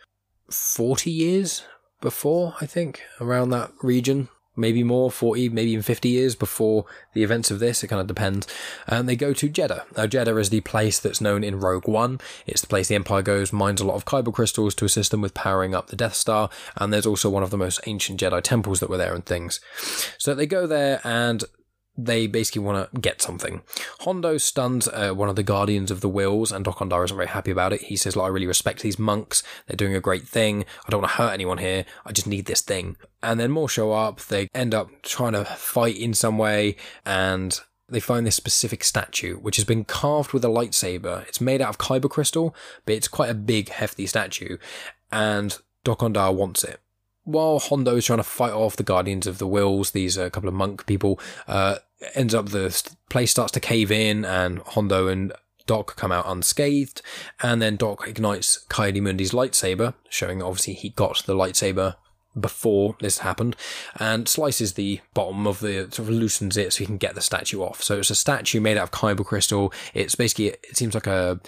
[0.49, 1.65] 40 years
[2.01, 7.23] before, I think, around that region maybe more, 40, maybe even 50 years before the
[7.23, 7.85] events of this.
[7.85, 8.47] It kind of depends.
[8.87, 9.85] And they go to Jedha.
[9.97, 12.21] Now, Jedha is the place that's known in Rogue One.
[12.47, 15.21] It's the place the Empire goes, mines a lot of kyber crystals to assist them
[15.21, 16.51] with powering up the Death Star.
[16.77, 19.61] And there's also one of the most ancient Jedi temples that were there and things.
[20.19, 21.45] So they go there and
[21.97, 23.63] they basically want to get something.
[24.01, 27.51] Hondo stuns uh, one of the guardians of the Whills, and Dok-Ondar isn't very happy
[27.51, 27.83] about it.
[27.83, 29.43] He says, I really respect these monks.
[29.67, 30.65] They're doing a great thing.
[30.87, 31.85] I don't want to hurt anyone here.
[32.05, 32.97] I just need this thing.
[33.23, 34.21] And then more show up.
[34.21, 39.37] They end up trying to fight in some way, and they find this specific statue,
[39.37, 41.27] which has been carved with a lightsaber.
[41.29, 42.55] It's made out of kyber crystal,
[42.85, 44.59] but it's quite a big, hefty statue,
[45.11, 46.81] and Dok-Ondar wants it
[47.27, 50.49] while Hondo is trying to fight off the Guardians of the Whills, these uh, couple
[50.49, 51.77] of monk people, uh,
[52.15, 55.33] ends up the place starts to cave in, and Hondo and
[55.67, 57.03] Doc come out unscathed,
[57.43, 61.97] and then Doc ignites Ki-Adi-Mundi's lightsaber, showing obviously he got the lightsaber
[62.39, 63.57] before this happened,
[63.99, 67.21] and slices the bottom of the sort of loosens it so he can get the
[67.21, 67.83] statue off.
[67.83, 69.73] So it's a statue made out of kyber crystal.
[69.95, 71.41] It's basically it seems like a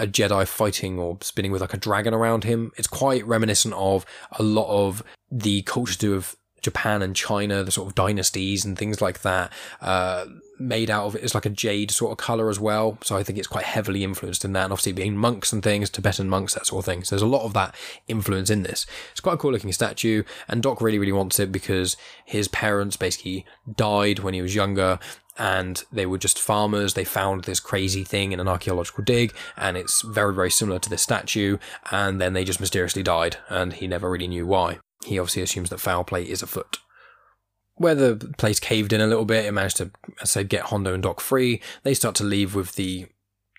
[0.00, 2.72] a Jedi fighting or spinning with like a dragon around him.
[2.76, 7.62] It's quite reminiscent of a lot of the culture to do of Japan and China,
[7.62, 10.26] the sort of dynasties and things like that, uh,
[10.58, 12.98] made out of it's like a jade sort of color as well.
[13.02, 14.64] So I think it's quite heavily influenced in that.
[14.64, 17.02] And obviously being monks and things, Tibetan monks, that sort of thing.
[17.04, 17.74] So there's a lot of that
[18.08, 18.86] influence in this.
[19.12, 20.22] It's quite a cool looking statue.
[20.48, 24.98] And Doc really, really wants it because his parents basically died when he was younger
[25.40, 26.92] and they were just farmers.
[26.92, 30.90] They found this crazy thing in an archaeological dig, and it's very, very similar to
[30.90, 31.56] this statue.
[31.90, 34.80] And then they just mysteriously died, and he never really knew why.
[35.06, 36.78] He obviously assumes that foul play is afoot.
[37.76, 40.92] Where the place caved in a little bit, it managed to, I said, get Hondo
[40.92, 41.62] and Doc free.
[41.84, 43.06] They start to leave with the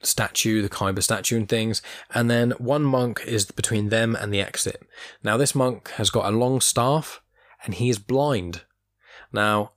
[0.04, 1.82] statue, the Kyber statue and things,
[2.13, 4.84] and then one monk is between them and the exit.
[5.24, 7.22] Now, this monk has got a long staff,
[7.63, 8.62] and he is blind.
[9.34, 9.72] Now,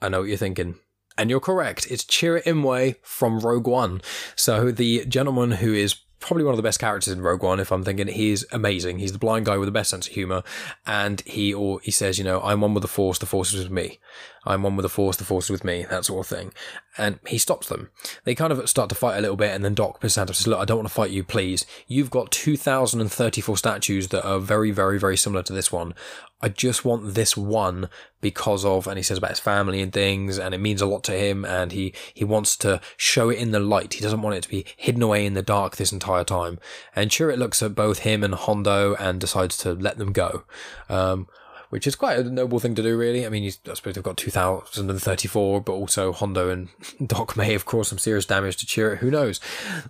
[0.00, 0.76] I know what you're thinking.
[1.16, 1.86] And you're correct.
[1.90, 4.00] It's Chirrut Îmwe from Rogue One.
[4.34, 7.60] So the gentleman who is probably one of the best characters in Rogue One.
[7.60, 8.98] If I'm thinking, he's amazing.
[8.98, 10.42] He's the blind guy with the best sense of humor,
[10.86, 13.18] and he or he says, you know, I'm one with the Force.
[13.18, 14.00] The Force is with me.
[14.46, 15.16] I'm one with the Force.
[15.16, 15.86] The Force is with me.
[15.88, 16.52] That sort of thing.
[16.96, 17.90] And he stops them.
[18.24, 20.58] They kind of start to fight a little bit, and then Doc Pisanto says, "Look,
[20.58, 21.66] I don't want to fight you, please.
[21.86, 25.94] You've got 2,034 statues that are very, very, very similar to this one.
[26.40, 27.88] I just want this one
[28.20, 31.02] because of, and he says about his family and things, and it means a lot
[31.04, 33.94] to him, and he, he wants to show it in the light.
[33.94, 36.58] He doesn't want it to be hidden away in the dark this entire time.
[36.94, 40.44] And Chirrut looks at both him and Hondo and decides to let them go.
[40.90, 41.28] Um,
[41.74, 43.26] which is quite a noble thing to do, really.
[43.26, 46.68] I mean, I suppose they've got 2034, but also Hondo and
[47.04, 49.40] Doc may have caused some serious damage to Chirrut, who knows?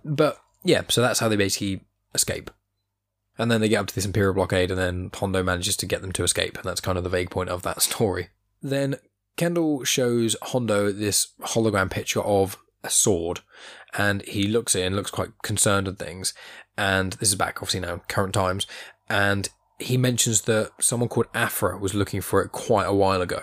[0.02, 2.50] But yeah, so that's how they basically escape.
[3.36, 6.00] And then they get up to this Imperial blockade, and then Hondo manages to get
[6.00, 8.28] them to escape, and that's kind of the vague point of that story.
[8.62, 8.96] Then
[9.36, 13.40] Kendall shows Hondo this hologram picture of a sword,
[13.92, 16.32] and he looks in, looks quite concerned at things.
[16.78, 18.66] And this is back, obviously, now, current times.
[19.06, 23.42] And he mentions that someone called Aphra was looking for it quite a while ago.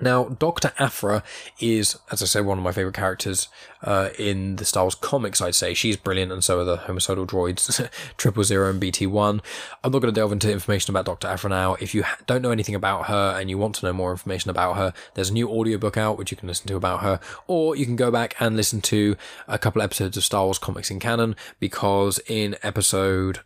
[0.00, 0.72] Now, Dr.
[0.80, 1.22] Aphra
[1.60, 3.46] is, as I said, one of my favourite characters
[3.82, 5.74] uh, in the Star Wars comics, I'd say.
[5.74, 9.40] She's brilliant, and so are the homicidal droids, Triple Zero and BT1.
[9.84, 11.28] I'm not going to delve into information about Dr.
[11.28, 11.74] Aphra now.
[11.74, 14.76] If you don't know anything about her and you want to know more information about
[14.76, 17.84] her, there's a new audiobook out which you can listen to about her, or you
[17.84, 19.14] can go back and listen to
[19.46, 23.40] a couple episodes of Star Wars comics in canon, because in episode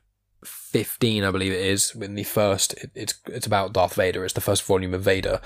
[0.77, 4.27] 15, I believe it is, in the first, it, it's it's about Darth Vader.
[4.27, 5.41] It's the first volume of Vader.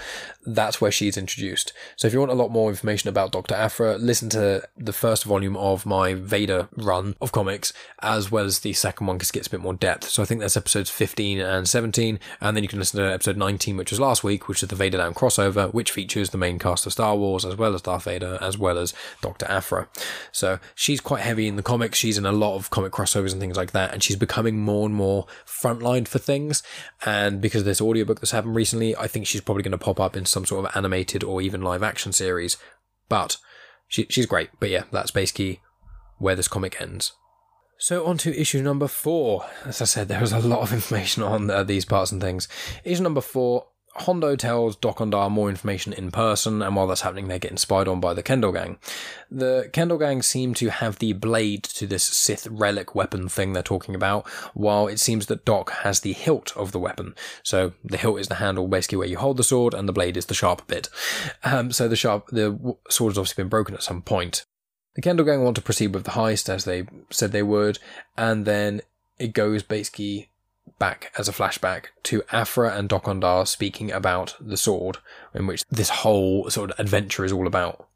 [0.44, 1.72] That's where she's introduced.
[1.94, 5.22] So if you want a lot more information about Doctor Aphra, listen to the first
[5.22, 9.34] volume of my Vader run of comics, as well as the second one because it
[9.34, 10.08] gets a bit more depth.
[10.08, 13.36] So I think that's episodes 15 and 17, and then you can listen to episode
[13.36, 16.58] 19, which was last week, which is the Vader Down crossover, which features the main
[16.58, 19.86] cast of Star Wars as well as Darth Vader, as well as Doctor Aphra.
[20.32, 21.98] So she's quite heavy in the comics.
[21.98, 24.86] She's in a lot of comic crossovers and things like that, and she's becoming more
[24.86, 26.62] and more more frontline for things.
[27.04, 30.00] And because of this audiobook that's happened recently, I think she's probably going to pop
[30.00, 32.56] up in some sort of animated or even live action series.
[33.08, 33.36] But
[33.88, 34.50] she, she's great.
[34.58, 35.60] But yeah, that's basically
[36.18, 37.12] where this comic ends.
[37.78, 39.46] So on to issue number four.
[39.64, 42.46] As I said, there was a lot of information on uh, these parts and things.
[42.84, 43.66] Issue number four
[44.00, 48.00] Hondo tells Dok-Ondar more information in person, and while that's happening, they're getting spied on
[48.00, 48.78] by the Kendall Gang.
[49.30, 53.62] The Kendall Gang seem to have the blade to this Sith relic weapon thing they're
[53.62, 57.14] talking about, while it seems that Doc has the hilt of the weapon.
[57.42, 60.16] So the hilt is the handle, basically where you hold the sword, and the blade
[60.16, 60.88] is the sharp bit.
[61.44, 64.44] Um, so the sharp, the sword has obviously been broken at some point.
[64.94, 67.78] The Kendall Gang want to proceed with the heist as they said they would,
[68.16, 68.80] and then
[69.18, 70.30] it goes basically
[70.78, 74.98] back as a flashback to Aphra and Dok-Ondar speaking about the sword,
[75.34, 77.86] in which this whole sort of adventure is all about.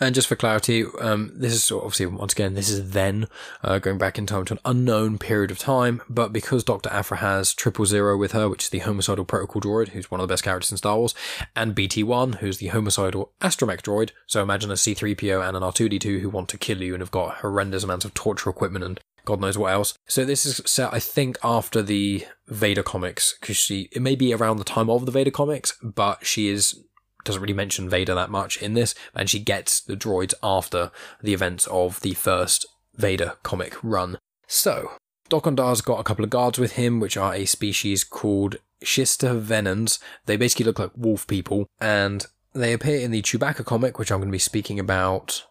[0.00, 3.26] And just for clarity, um, this is obviously once again this is then
[3.62, 6.02] uh, going back in time to an unknown period of time.
[6.08, 9.88] But because Doctor Aphra has Triple Zero with her, which is the homicidal protocol droid,
[9.88, 11.14] who's one of the best characters in Star Wars,
[11.54, 14.10] and BT One, who's the homicidal astromech droid.
[14.26, 16.58] So imagine a C three PO and an R two D two who want to
[16.58, 19.94] kill you and have got horrendous amounts of torture equipment and God knows what else.
[20.06, 24.32] So this is set, I think, after the Vader comics, because she it may be
[24.32, 26.80] around the time of the Vader comics, but she is
[27.24, 30.90] doesn't really mention Vader that much in this, and she gets the droids after
[31.22, 34.18] the events of the first Vader comic run.
[34.46, 34.92] So
[35.30, 39.98] Dok-Ondar's got a couple of guards with him, which are a species called Shistavanens.
[40.26, 44.18] They basically look like wolf people, and they appear in the Chewbacca comic, which I'm
[44.18, 45.44] going to be speaking about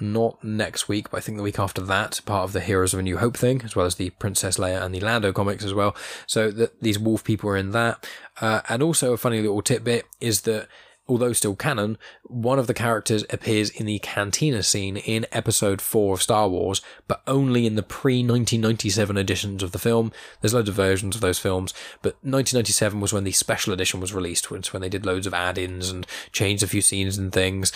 [0.00, 3.00] not next week, but I think the week after that, part of the Heroes of
[3.00, 5.74] a New Hope thing, as well as the Princess Leia and the Lando comics as
[5.74, 5.94] well.
[6.26, 8.06] So that these wolf people are in that.
[8.40, 10.68] Uh, and also a funny little tidbit is that
[11.08, 16.14] although still canon, one of the characters appears in the cantina scene in episode 4
[16.14, 20.12] of Star Wars, but only in the pre 1997 editions of the film.
[20.40, 24.14] There's loads of versions of those films, but 1997 was when the special edition was
[24.14, 27.72] released, when they did loads of add ins and changed a few scenes and things.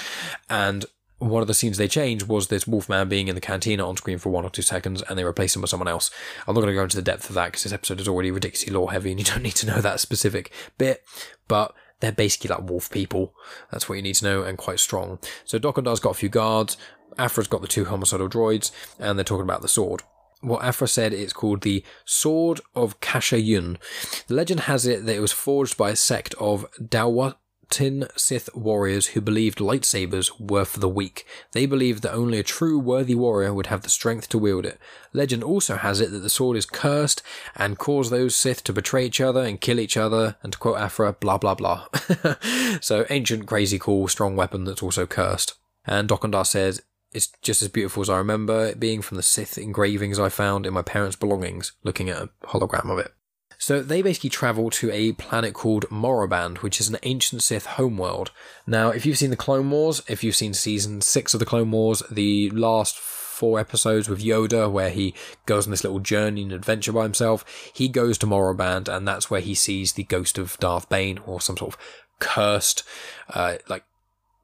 [0.51, 0.85] And
[1.23, 4.19] one of the scenes they changed was this Wolfman being in the cantina on screen
[4.19, 6.11] for one or two seconds, and they replaced him with someone else.
[6.47, 8.31] I'm not going to go into the depth of that because this episode is already
[8.31, 11.05] ridiculously lore heavy, and you don't need to know that specific bit.
[11.49, 13.35] But they're basically like wolf people.
[13.71, 15.19] That's what you need to know, and quite strong.
[15.45, 16.77] So Dok-Ondar's got a few guards.
[17.19, 20.03] Aphra's got the two homicidal droids, and they're talking about the sword.
[20.41, 23.79] What Aphra said it's called the Sword of Kasha Yun.
[24.27, 27.37] The legend has it that it was forged by a sect of Dawat
[27.73, 31.27] Tin Sith warriors who believed lightsabers were for the weak.
[31.53, 34.79] They believed that only a true worthy warrior would have the strength to wield it.
[35.15, 37.23] Legend also has it that the sword is cursed
[37.57, 40.79] and cause those Sith to betray each other and kill each other, and to quote
[40.79, 41.87] Aphra, blah blah blah.
[42.83, 45.55] so ancient, crazy cool, strong weapon that's also cursed.
[45.87, 49.57] And Dok-Ondar says, it's just as beautiful as I remember it being from the Sith
[49.57, 53.13] engravings I found in my parents' belongings, looking at a hologram of it.
[53.63, 58.33] So they basically travel to a planet called Moraband, which is an ancient Sith homeworld.
[58.67, 61.71] Now, if you've seen the Clone Wars, if you've seen season six of the Clone
[61.71, 65.15] Wars, the last four episodes with Yoda, where he
[65.47, 69.31] goes on this little journey and adventure by himself, he goes to Moraband, and that's
[69.31, 71.81] where he sees the ghost of Darth Bane or some sort of
[72.19, 72.83] cursed,
[73.29, 73.85] uh, like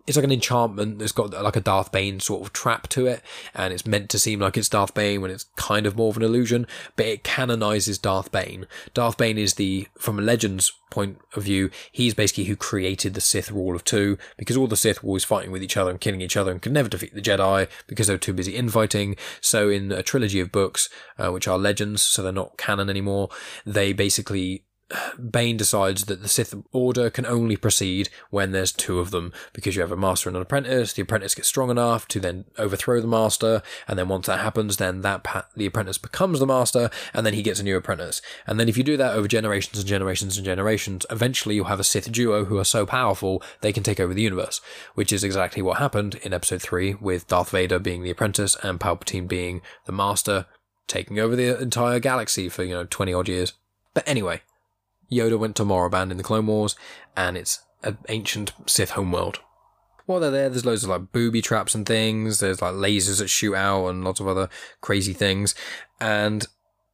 [0.08, 3.22] it's like an enchantment that's got like a Darth Bane sort of trap to it,
[3.54, 6.16] and it's meant to seem like it's Darth Bane when it's kind of more of
[6.16, 6.66] an illusion,
[6.96, 8.66] but it canonizes Darth Bane.
[8.94, 13.20] Darth Bane is the, from a Legends point of view, he's basically who created the
[13.20, 16.00] Sith rule of two, because all the Sith were always fighting with each other and
[16.00, 19.14] killing each other and could never defeat the Jedi because they were too busy infighting.
[19.42, 23.28] So in a trilogy of books, uh, which are Legends, so they're not canon anymore,
[23.66, 24.64] they basically
[25.30, 29.76] Bane decides that the Sith Order can only proceed when there's two of them, because
[29.76, 30.94] you have a master and an apprentice.
[30.94, 34.78] The apprentice gets strong enough to then overthrow the master, and then once that happens,
[34.78, 38.22] then that pa- the apprentice becomes the master, and then he gets a new apprentice.
[38.46, 41.80] And then if you do that over generations and generations and generations, eventually you'll have
[41.80, 44.62] a Sith duo who are so powerful they can take over the universe,
[44.94, 48.80] which is exactly what happened in Episode Three with Darth Vader being the apprentice and
[48.80, 50.46] Palpatine being the master,
[50.86, 53.52] taking over the entire galaxy for you know twenty odd years.
[53.92, 54.42] But anyway,
[55.10, 56.76] Yoda went to Moraband in the Clone Wars,
[57.16, 59.40] and it's an ancient Sith homeworld.
[60.06, 62.40] While they're there, there's loads of like booby traps and things.
[62.40, 64.48] There's like lasers that shoot out and lots of other
[64.80, 65.54] crazy things.
[66.00, 66.46] And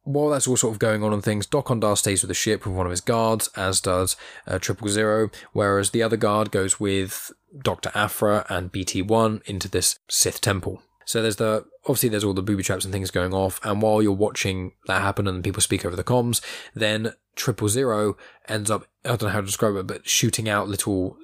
[0.03, 2.75] while that's all sort of going on and things, Dok-Ondar stays with the ship with
[2.75, 4.15] one of his guards, as does
[4.47, 7.31] uh, Triple Zero, whereas the other guard goes with
[7.63, 7.89] Dr.
[7.95, 10.83] Aphra and BT1 into this Sith temple.
[11.05, 14.01] So there's the obviously there's all the booby traps and things going off, and while
[14.01, 16.41] you're watching that happen and people speak over the comms,
[16.73, 18.17] then Triple Zero
[18.47, 21.17] ends up I don't know how to describe it, but shooting out little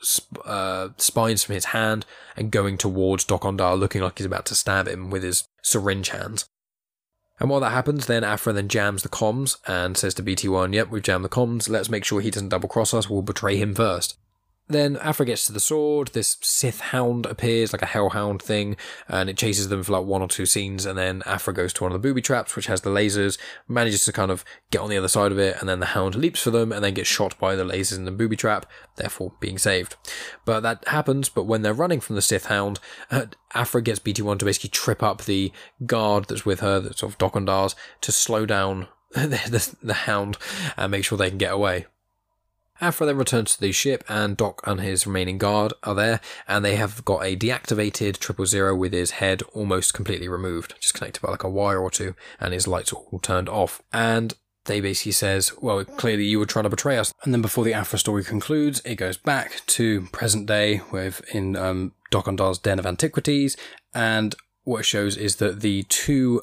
[0.45, 2.05] uh, spines from his hand
[2.37, 6.45] and going towards Dok-Ondar, looking like he's about to stab him with his syringe hands.
[7.39, 10.89] And while that happens, then Aphra then jams the comms and says to BT1, Yep,
[10.89, 11.67] we've jammed the comms.
[11.69, 13.09] Let's make sure he doesn't double cross us.
[13.09, 14.15] We'll betray him first.
[14.71, 16.09] Then Aphra gets to the sword.
[16.13, 20.21] This Sith hound appears, like a hellhound thing, and it chases them for like one
[20.21, 20.85] or two scenes.
[20.85, 24.05] And then Aphra goes to one of the booby traps, which has the lasers, manages
[24.05, 26.41] to kind of get on the other side of it, and then the hound leaps
[26.41, 28.65] for them and then gets shot by the lasers in the booby trap,
[28.95, 29.95] therefore being saved.
[30.45, 34.39] But that happens, but when they're running from the Sith hound, uh, Aphra gets BT1
[34.39, 35.51] to basically trip up the
[35.85, 40.37] guard that's with her, that's sort of Dok-Ondar's, to slow down the, the, the hound
[40.77, 41.85] and make sure they can get away.
[42.81, 46.65] Aphra then returns to the ship, and Doc and his remaining guard are there, and
[46.65, 51.21] they have got a deactivated triple zero with his head almost completely removed, just connected
[51.21, 53.81] by like a wire or two, and his lights all turned off.
[53.93, 54.33] And
[54.65, 57.13] they basically says, well, clearly you were trying to betray us.
[57.23, 61.55] And then before the Aphra story concludes, it goes back to present day with in
[61.55, 63.55] um, Dok-Ondar's Den of Antiquities,
[63.93, 66.41] and what it shows is that the two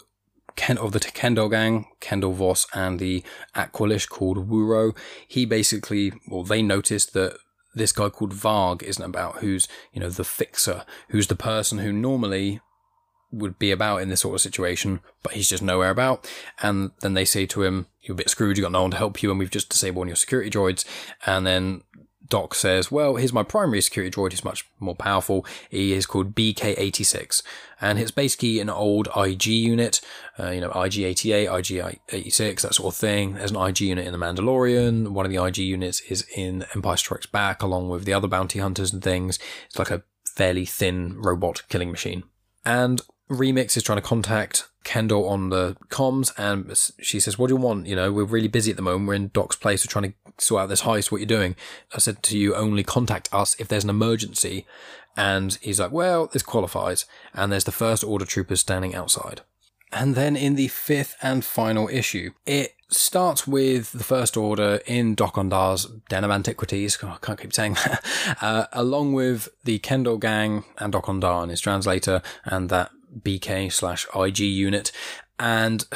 [0.59, 3.23] Ken of the Kendo gang, Kendall Voss and the
[3.55, 4.95] Aqualish called Wooro,
[5.29, 7.39] he basically, well, they noticed that
[7.77, 11.93] this guy called Varg isn't about who's, you know, the fixer, who's the person who
[11.93, 12.61] normally
[13.31, 16.29] would be about in this sort of situation, but he's just nowhere about.
[16.61, 18.97] And then they say to him, You're a bit screwed, you got no one to
[18.97, 20.85] help you, and we've just disabled your security droids.
[21.25, 21.83] And then
[22.29, 24.33] Doc says, well, here's my primary security droid.
[24.33, 25.47] He's much more powerful.
[25.71, 27.43] He is called BK86
[27.81, 30.01] and it's basically an old IG unit,
[30.39, 33.35] uh, you know, IG88, IG86, that sort of thing.
[33.35, 35.09] There's an IG unit in The Mandalorian.
[35.09, 38.59] One of the IG units is in Empire Strikes Back along with the other bounty
[38.59, 39.39] hunters and things.
[39.67, 42.25] It's like a fairly thin robot killing machine.
[42.65, 43.01] And
[43.31, 46.75] Remex is trying to contact Kendall on the comms, and
[47.05, 47.87] she says, "What do you want?
[47.87, 49.09] You know, we're really busy at the moment.
[49.09, 49.85] We're in Doc's place.
[49.85, 51.13] We're trying to sort out this heist.
[51.13, 51.57] What you're doing?"
[51.95, 54.67] I said to you, "Only contact us if there's an emergency."
[55.17, 57.05] And he's like, "Well, this qualifies."
[57.35, 59.43] And there's the first order troopers standing outside.
[59.93, 65.15] And then in the fifth and final issue, it starts with the First Order in
[65.15, 66.99] Dok-Ondar's Den of Antiquities.
[67.03, 68.05] Oh, I can't keep saying that.
[68.41, 74.07] Uh, along with the Kendall gang and Dok-Ondar and his translator and that BK slash
[74.15, 74.93] IG unit.
[75.39, 75.87] And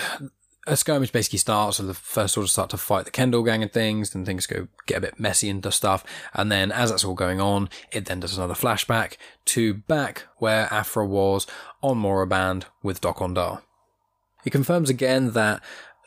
[0.67, 3.73] a skirmish basically starts, so the first order start to fight the Kendall gang and
[3.73, 6.05] things, and things go get a bit messy and stuff.
[6.35, 10.73] And then as that's all going on, it then does another flashback to back where
[10.73, 11.47] Aphra was
[11.83, 13.63] on Moraband with Dok-Ondar.
[14.45, 15.63] It confirms again that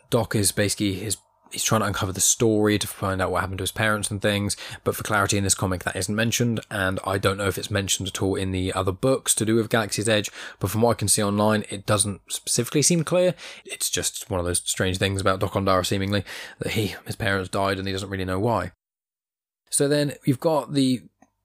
[0.09, 1.17] Doc is basically his
[1.55, 4.21] he's trying to uncover the story to find out what happened to his parents and
[4.21, 4.57] things.
[4.83, 7.71] But for clarity in this comic, that isn't mentioned, and I don't know if it's
[7.71, 10.29] mentioned at all in the other books to do with Galaxy's Edge.
[10.59, 13.35] But from what I can see online, it doesn't specifically seem clear.
[13.63, 16.25] It's just one of those strange things about Dok-Ondar, seemingly
[16.59, 18.73] that he his parents died and he doesn't really know why.
[19.69, 21.03] So then you've got the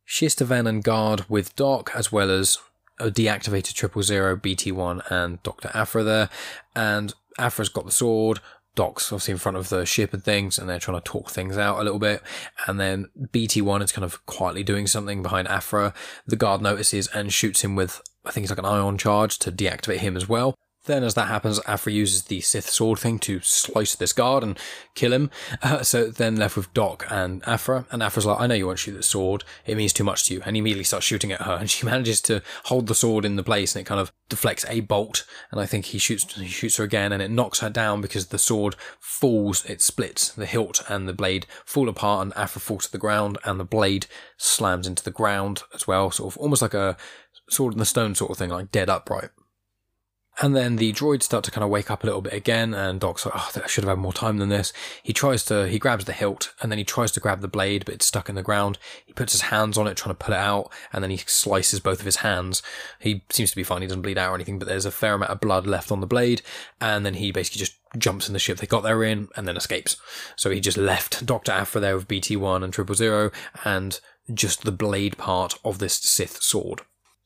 [0.08, 2.58] Shistavanen Guard with Doc, as well as
[2.98, 5.70] a deactivated Triple Zero, BT1, and Dr.
[5.72, 6.28] Aphra there.
[6.74, 8.40] And Aphra's got the sword,
[8.74, 11.58] Doc's obviously in front of the ship and things, and they're trying to talk things
[11.58, 12.22] out a little bit.
[12.66, 15.92] And then BT1 is kind of quietly doing something behind Aphra
[16.26, 19.52] The guard notices and shoots him with, I think it's like an ion charge to
[19.52, 20.54] deactivate him as well.
[20.86, 24.58] Then, as that happens, Aphra uses the Sith sword thing to slice this guard and
[24.94, 25.30] kill him.
[25.62, 28.78] Uh, so then left with Doc and Aphra, and Aphra's like, "I know you won't
[28.78, 29.44] shoot the sword.
[29.66, 31.84] It means too much to you." And he immediately starts shooting at her, and she
[31.90, 35.26] manages to hold the sword in the place, and it kind of deflects a bolt.
[35.50, 38.28] And I think he shoots, he shoots her again, and it knocks her down because
[38.28, 39.66] the sword falls.
[39.66, 40.30] It splits.
[40.30, 43.64] The hilt and the blade fall apart, and Aphra falls to the ground, and the
[43.64, 44.06] blade
[44.38, 46.96] slams into the ground as well, sort of almost like a
[47.50, 49.28] sword in the stone sort of thing, like dead upright.
[50.42, 52.98] And then the droids start to kind of wake up a little bit again, and
[52.98, 54.72] Doc's like, oh, I should have had more time than this.
[55.02, 57.84] He tries to, he grabs the hilt, and then he tries to grab the blade,
[57.84, 58.78] but it's stuck in the ground.
[59.04, 61.80] He puts his hands on it, trying to pull it out, and then he slices
[61.80, 62.62] both of his hands.
[62.98, 65.14] He seems to be fine, he doesn't bleed out or anything, but there's a fair
[65.14, 66.40] amount of blood left on the blade,
[66.80, 69.58] and then he basically just jumps in the ship they got there in, and then
[69.58, 69.96] escapes.
[70.36, 71.52] So he just left Dr.
[71.52, 73.30] Aphra there with BT1 and Triple Zero,
[73.64, 74.00] and
[74.32, 76.80] just the blade part of this Sith sword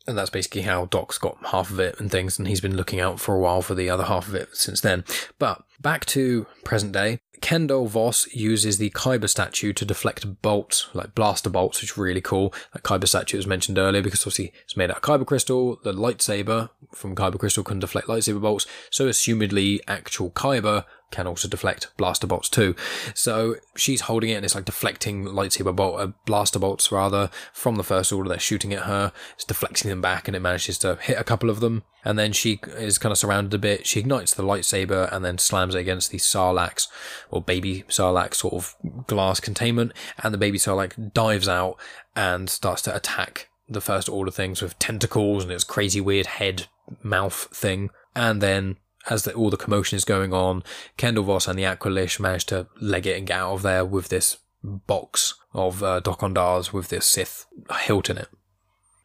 [0.07, 3.01] and that's basically how Doc's got half of it and things, and he's been looking
[3.01, 5.05] out for a while for the other half of it since then.
[5.39, 11.15] But back to present day, Kendall Voss uses the Kyber statue to deflect bolts, like
[11.15, 12.55] blaster bolts, which is really cool.
[12.73, 15.79] That Kyber statue was mentioned earlier because obviously it's made out of Kyber crystal.
[15.85, 20.85] The lightsaber from Kyber crystal can deflect lightsaber bolts, so assumedly actual Kyber
[21.15, 22.75] can also deflect blaster bolts too.
[23.15, 27.77] So she's holding it and it's like deflecting lightsaber bolt, uh, blaster bolts rather, from
[27.77, 28.29] the first order.
[28.29, 29.13] They're shooting at her.
[29.35, 31.85] It's deflecting them back and it manages to hit a couple of them.
[32.05, 33.87] And then she is kind of surrounded a bit.
[33.87, 36.89] She ignites the lightsaber and then slams it against the sarlaccs
[37.31, 38.75] or baby sarlaccs sort of
[39.07, 39.93] glass containment.
[40.23, 41.77] And the baby sarlaccs dives out
[42.17, 46.67] and starts to attack the first order things with tentacles and its crazy weird head
[47.03, 47.91] mouth thing.
[48.15, 48.77] And then
[49.11, 50.63] as the, all the commotion is going on,
[50.97, 54.09] Kendall Voss and the Aqualish manage to leg it and get out of there with
[54.09, 57.47] this box of uh, Dok-Ondar's with this Sith
[57.83, 58.29] hilt in it.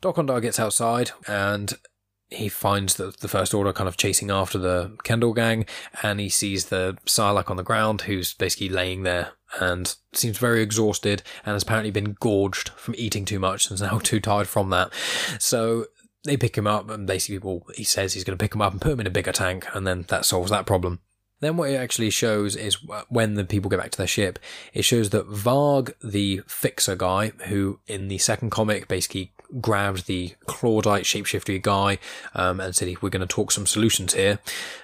[0.02, 1.74] Dok-Ondar gets outside and
[2.30, 5.66] he finds the, the First Order kind of chasing after the Kendall gang,
[6.04, 10.62] and he sees the Sarlacc on the ground, who's basically laying there and seems very
[10.62, 14.48] exhausted and has apparently been gorged from eating too much and is now too tired
[14.48, 14.94] from that.
[15.40, 15.88] So
[16.24, 18.72] they pick him up, and basically, well, he says he's going to pick him up
[18.72, 21.00] and put him in a bigger tank, and then that solves that problem.
[21.42, 24.40] Then what it actually shows is when the people get back to their ship,
[24.74, 30.36] it shows that Varg, the fixer guy, who in the second comic basically grabbed the
[30.48, 31.98] Clawdite shapeshifter guy
[32.36, 34.40] um, and said, we're going to talk some solutions here.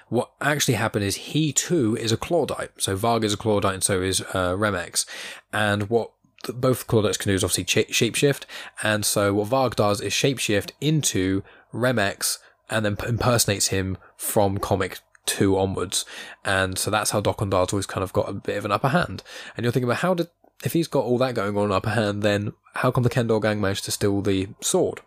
[0.08, 2.70] What actually happened is he too is a Clawdite.
[2.78, 5.04] So Varg is a Clawdite and so is uh, Remex.
[5.52, 6.12] And what
[6.54, 8.44] both Clawdites can do is obviously shapeshift.
[8.82, 11.42] And so what Varg does is shapeshift into
[11.72, 12.38] Remex
[12.68, 16.04] and then impersonates him from comic two onwards.
[16.44, 19.22] And so that's how Dok-Ondar's always kind of got a bit of an upper hand.
[19.56, 20.28] And you're thinking about how did,
[20.64, 23.60] if he's got all that going on upper hand, then how come the Kendall gang
[23.60, 25.00] managed to steal the sword?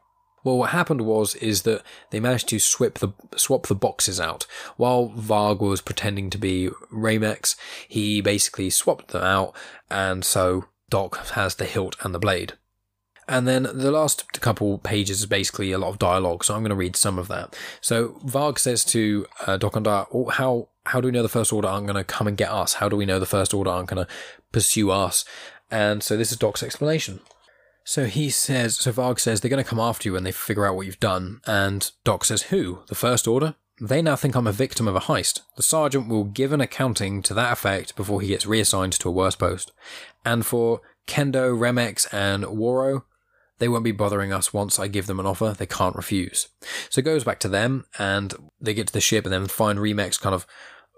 [0.44, 4.46] Well, what happened was is that they managed to swap the swap the boxes out.
[4.78, 7.56] While Varg was pretending to be Remex,
[7.88, 9.54] he basically swapped them out,
[9.90, 12.54] and so Doc has the hilt and the blade.
[13.28, 16.70] And then the last couple pages is basically a lot of dialogue, so I'm going
[16.72, 17.56] to read some of that.
[17.80, 21.68] So Varg says to uh, Dok-Ondar, oh, "How how do we know the First Order
[21.68, 22.76] aren't going to come and get us?
[22.76, 24.12] How do we know the First Order aren't going to
[24.52, 25.26] pursue us?"
[25.70, 27.20] And so this is Doc's explanation.
[27.84, 30.68] So he says, so Varg says they're going to come after you when they figure
[30.68, 31.42] out what you've done.
[31.48, 32.84] And Doc says, who?
[32.88, 33.56] The First Order?
[33.82, 35.42] They now think I'm a victim of a heist.
[35.56, 39.12] The sergeant will give an accounting to that effect before he gets reassigned to a
[39.12, 39.72] worse post.
[40.26, 43.04] And for Kendo, Remex, and Wooro,
[43.60, 46.50] they won't be bothering us once I give them an offer they can't refuse.
[46.90, 49.80] So it goes back to them, and they get to the ship and then find
[49.80, 50.46] Remex kind of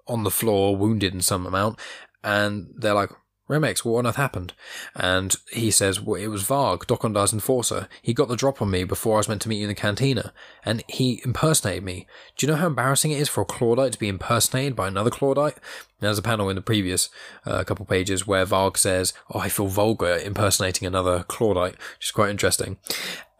[0.07, 1.79] on the floor, wounded in some amount,
[2.23, 3.11] and they're like,
[3.51, 4.53] Remex, what on earth happened?
[4.95, 7.89] And he says, well, it was Varg, Dok-Ondar's enforcer.
[8.01, 9.75] He got the drop on me before I was meant to meet you in the
[9.75, 10.33] cantina,
[10.63, 12.07] and he impersonated me.
[12.37, 15.09] Do you know how embarrassing it is for a Clawdite to be impersonated by another
[15.09, 15.57] Clawdite?
[15.99, 17.09] There's a panel in the previous
[17.45, 22.11] uh, couple pages where Varg says, oh, I feel vulgar impersonating another Clawdite, which is
[22.11, 22.77] quite interesting.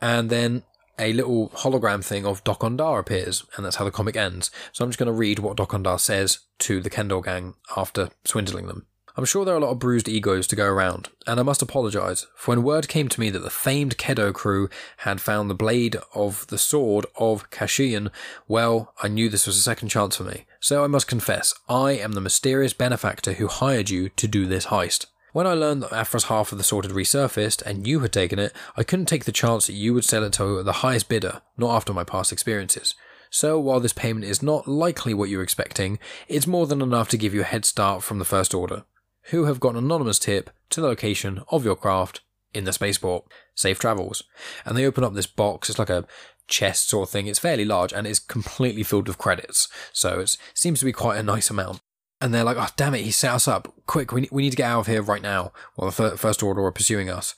[0.01, 0.63] And then
[0.99, 4.51] a little hologram thing of Dok-Ondar appears, and that's how the comic ends.
[4.73, 8.67] So I'm just going to read what Dok-Ondar says to the Kendall gang after swindling
[8.67, 8.85] them.
[9.17, 11.61] I'm sure there are a lot of bruised egos to go around, and I must
[11.61, 15.55] apologise, for when word came to me that the famed Kedo crew had found the
[15.55, 18.09] blade of the sword of Kashian,
[18.47, 20.45] well, I knew this was a second chance for me.
[20.61, 24.67] So I must confess, I am the mysterious benefactor who hired you to do this
[24.67, 25.07] heist.
[25.33, 28.39] When I learned that Aphra's half of the sword had resurfaced and you had taken
[28.39, 31.41] it, I couldn't take the chance that you would sell it to the highest bidder,
[31.57, 32.95] not after my past experiences.
[33.29, 37.17] So while this payment is not likely what you're expecting, it's more than enough to
[37.17, 38.83] give you a head start from the First Order
[39.25, 42.21] who have got an anonymous tip to the location of your craft
[42.53, 43.25] in the spaceport.
[43.55, 44.23] Safe travels.
[44.65, 45.69] And they open up this box.
[45.69, 46.05] It's like a
[46.47, 47.27] chest sort of thing.
[47.27, 49.67] It's fairly large and it's completely filled with credits.
[49.93, 51.81] So it seems to be quite a nice amount.
[52.19, 53.73] And they're like, oh, damn it, he set us up.
[53.87, 56.63] Quick, we, we need to get out of here right now while the First Order
[56.63, 57.35] are pursuing us.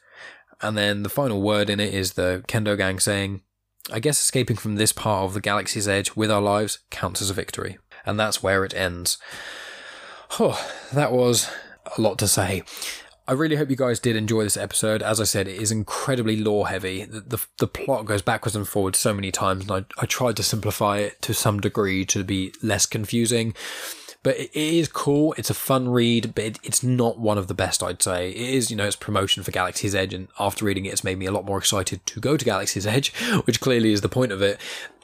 [0.62, 3.42] And then the final word in it is the Kendo gang saying,
[3.92, 7.30] I guess escaping from this part of the galaxy's edge with our lives counts as
[7.30, 7.78] a victory.
[8.06, 9.18] And that's where it ends.
[10.40, 10.60] Oh,
[10.92, 11.50] that was
[11.98, 12.64] a lot to say.
[13.26, 15.02] I really hope you guys did enjoy this episode.
[15.02, 17.06] As I said, it is incredibly lore heavy.
[17.06, 20.36] The, the, the plot goes backwards and forwards so many times, and I, I tried
[20.38, 23.56] to simplify it to some degree to be less confusing.
[24.24, 25.34] But it is cool.
[25.38, 28.32] It's a fun read, but it, it's not one of the best, I'd say.
[28.32, 31.18] It is, you know, it's promotion for Galaxy's Edge, and after reading it, it's made
[31.18, 33.14] me a lot more excited to go to Galaxy's Edge,
[33.46, 34.60] which clearly is the point of it.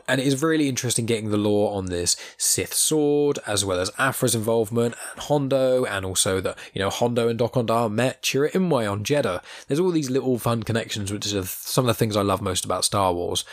[0.09, 3.91] And it is really interesting getting the lore on this Sith sword, as well as
[3.99, 8.91] Aphra's involvement, and Hondo, and also that, you know, Hondo and Dok-Ondar met Chirrut Îmwe
[8.91, 9.43] on Jedha.
[9.67, 12.65] There's all these little fun connections, which are some of the things I love most
[12.65, 13.45] about Star Wars.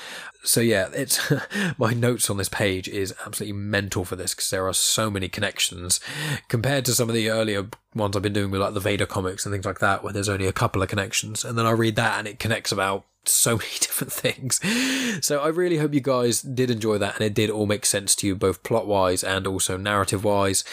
[0.45, 1.33] So yeah, it's
[1.79, 5.29] my notes on this page is absolutely mental for this because there are so many
[5.29, 6.01] connections
[6.49, 9.45] compared to some of the earlier ones I've been doing with like the Vader comics
[9.45, 11.97] and things like that, where there's only a couple of connections, and then I read
[11.97, 14.61] that and it connects about so many different things.
[15.24, 18.14] So I really hope you guys did enjoy that and it did all make sense
[18.16, 20.64] to you, both plot wise and also narrative wise.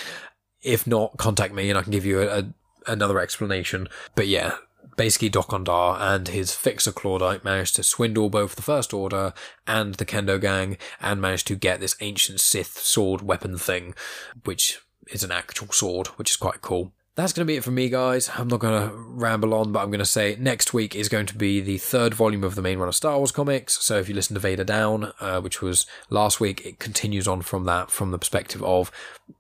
[0.62, 2.54] If not, contact me and I can give you a, a
[2.86, 3.88] another explanation.
[4.16, 4.56] But yeah,
[4.98, 9.34] basically Dok-Ondar and his fixer Clawdite managed to swindle both the First Order
[9.68, 13.96] and the Kendo gang and managed to get this ancient Sith sword weapon thing,
[14.44, 14.80] which
[15.12, 16.94] is an actual sword, which is quite cool.
[17.16, 18.32] That's going to be it for me, guys.
[18.36, 21.28] I'm not going to ramble on, but I'm going to say next week is going
[21.28, 23.80] to be the third volume of the main run of Star Wars comics.
[23.84, 27.44] So if you listen to Vader Down, uh, which was last week, it continues on
[27.44, 28.92] from that, from the perspective of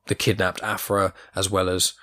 [0.05, 1.93] the kidnapped Aphra, as well as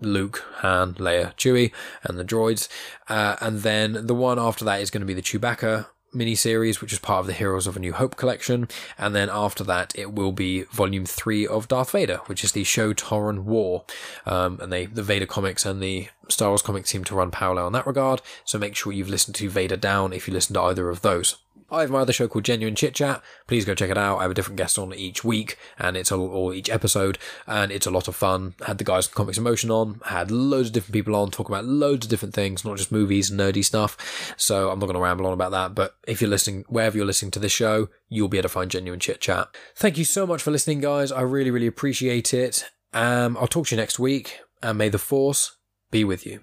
[0.00, 1.72] Luke, Han, Leia, Chewie,
[2.04, 2.68] and the droids.
[3.08, 6.92] Uh, and then the one after that is going to be the Chewbacca miniseries, which
[6.92, 8.68] is part of the Heroes of a New Hope collection.
[8.98, 12.64] And then after that, it will be volume three of Darth Vader, which is the
[12.64, 13.84] Shu-Torun War.
[14.26, 17.66] Um, and they, the Vader comics and the Star Wars comics seem to run parallel
[17.66, 18.22] in that regard.
[18.44, 21.36] So make sure you've listened to Vader Down if you listen to either of those.
[21.72, 23.22] I have my other show called Genuine Chit Chat.
[23.46, 24.18] Please go check it out.
[24.18, 27.16] I have a different guest on each week, and it's a, or each episode,
[27.46, 28.54] and it's a lot of fun.
[28.66, 31.48] Had the guys from Comics in Motion on, had loads of different people on, talk
[31.48, 34.34] about loads of different things, not just movies, and nerdy stuff.
[34.36, 35.74] So I'm not going to ramble on about that.
[35.74, 38.70] But if you're listening, wherever you're listening to this show, you'll be able to find
[38.70, 39.48] Genuine Chit Chat.
[39.76, 41.12] Thank you so much for listening, guys.
[41.12, 42.68] I really, really appreciate it.
[42.92, 45.56] Um, I'll talk to you next week, and may the Force
[45.90, 46.40] be with you.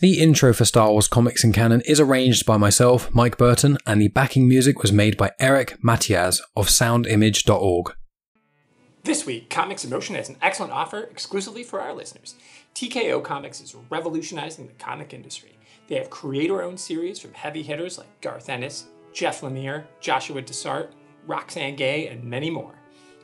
[0.00, 4.00] The intro for Star Wars Comics In Canon is arranged by myself, Mike Burton, and
[4.00, 7.94] the backing music was made by Eric Matyas of soundimage.org.
[9.04, 12.34] This week, Comics in Motion has an excellent offer exclusively for our listeners.
[12.74, 15.58] TKO Comics is revolutionizing the comic industry.
[15.88, 20.94] They have creator owned series from heavy hitters like Garth Ennis, Jeff Lemire, Joshua Dysart,
[21.26, 22.79] Roxane Gay, and many more.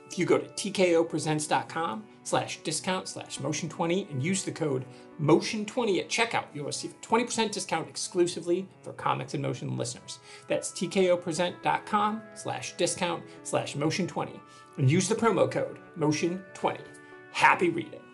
[0.07, 4.85] If you go to tkopresents.com slash discount slash motion20 and use the code
[5.21, 10.19] motion20 at checkout, you'll receive a 20% discount exclusively for Comics in Motion listeners.
[10.49, 14.39] That's tkopresent.com slash discount slash motion20
[14.79, 16.81] and use the promo code motion20.
[17.33, 18.06] Happy reading.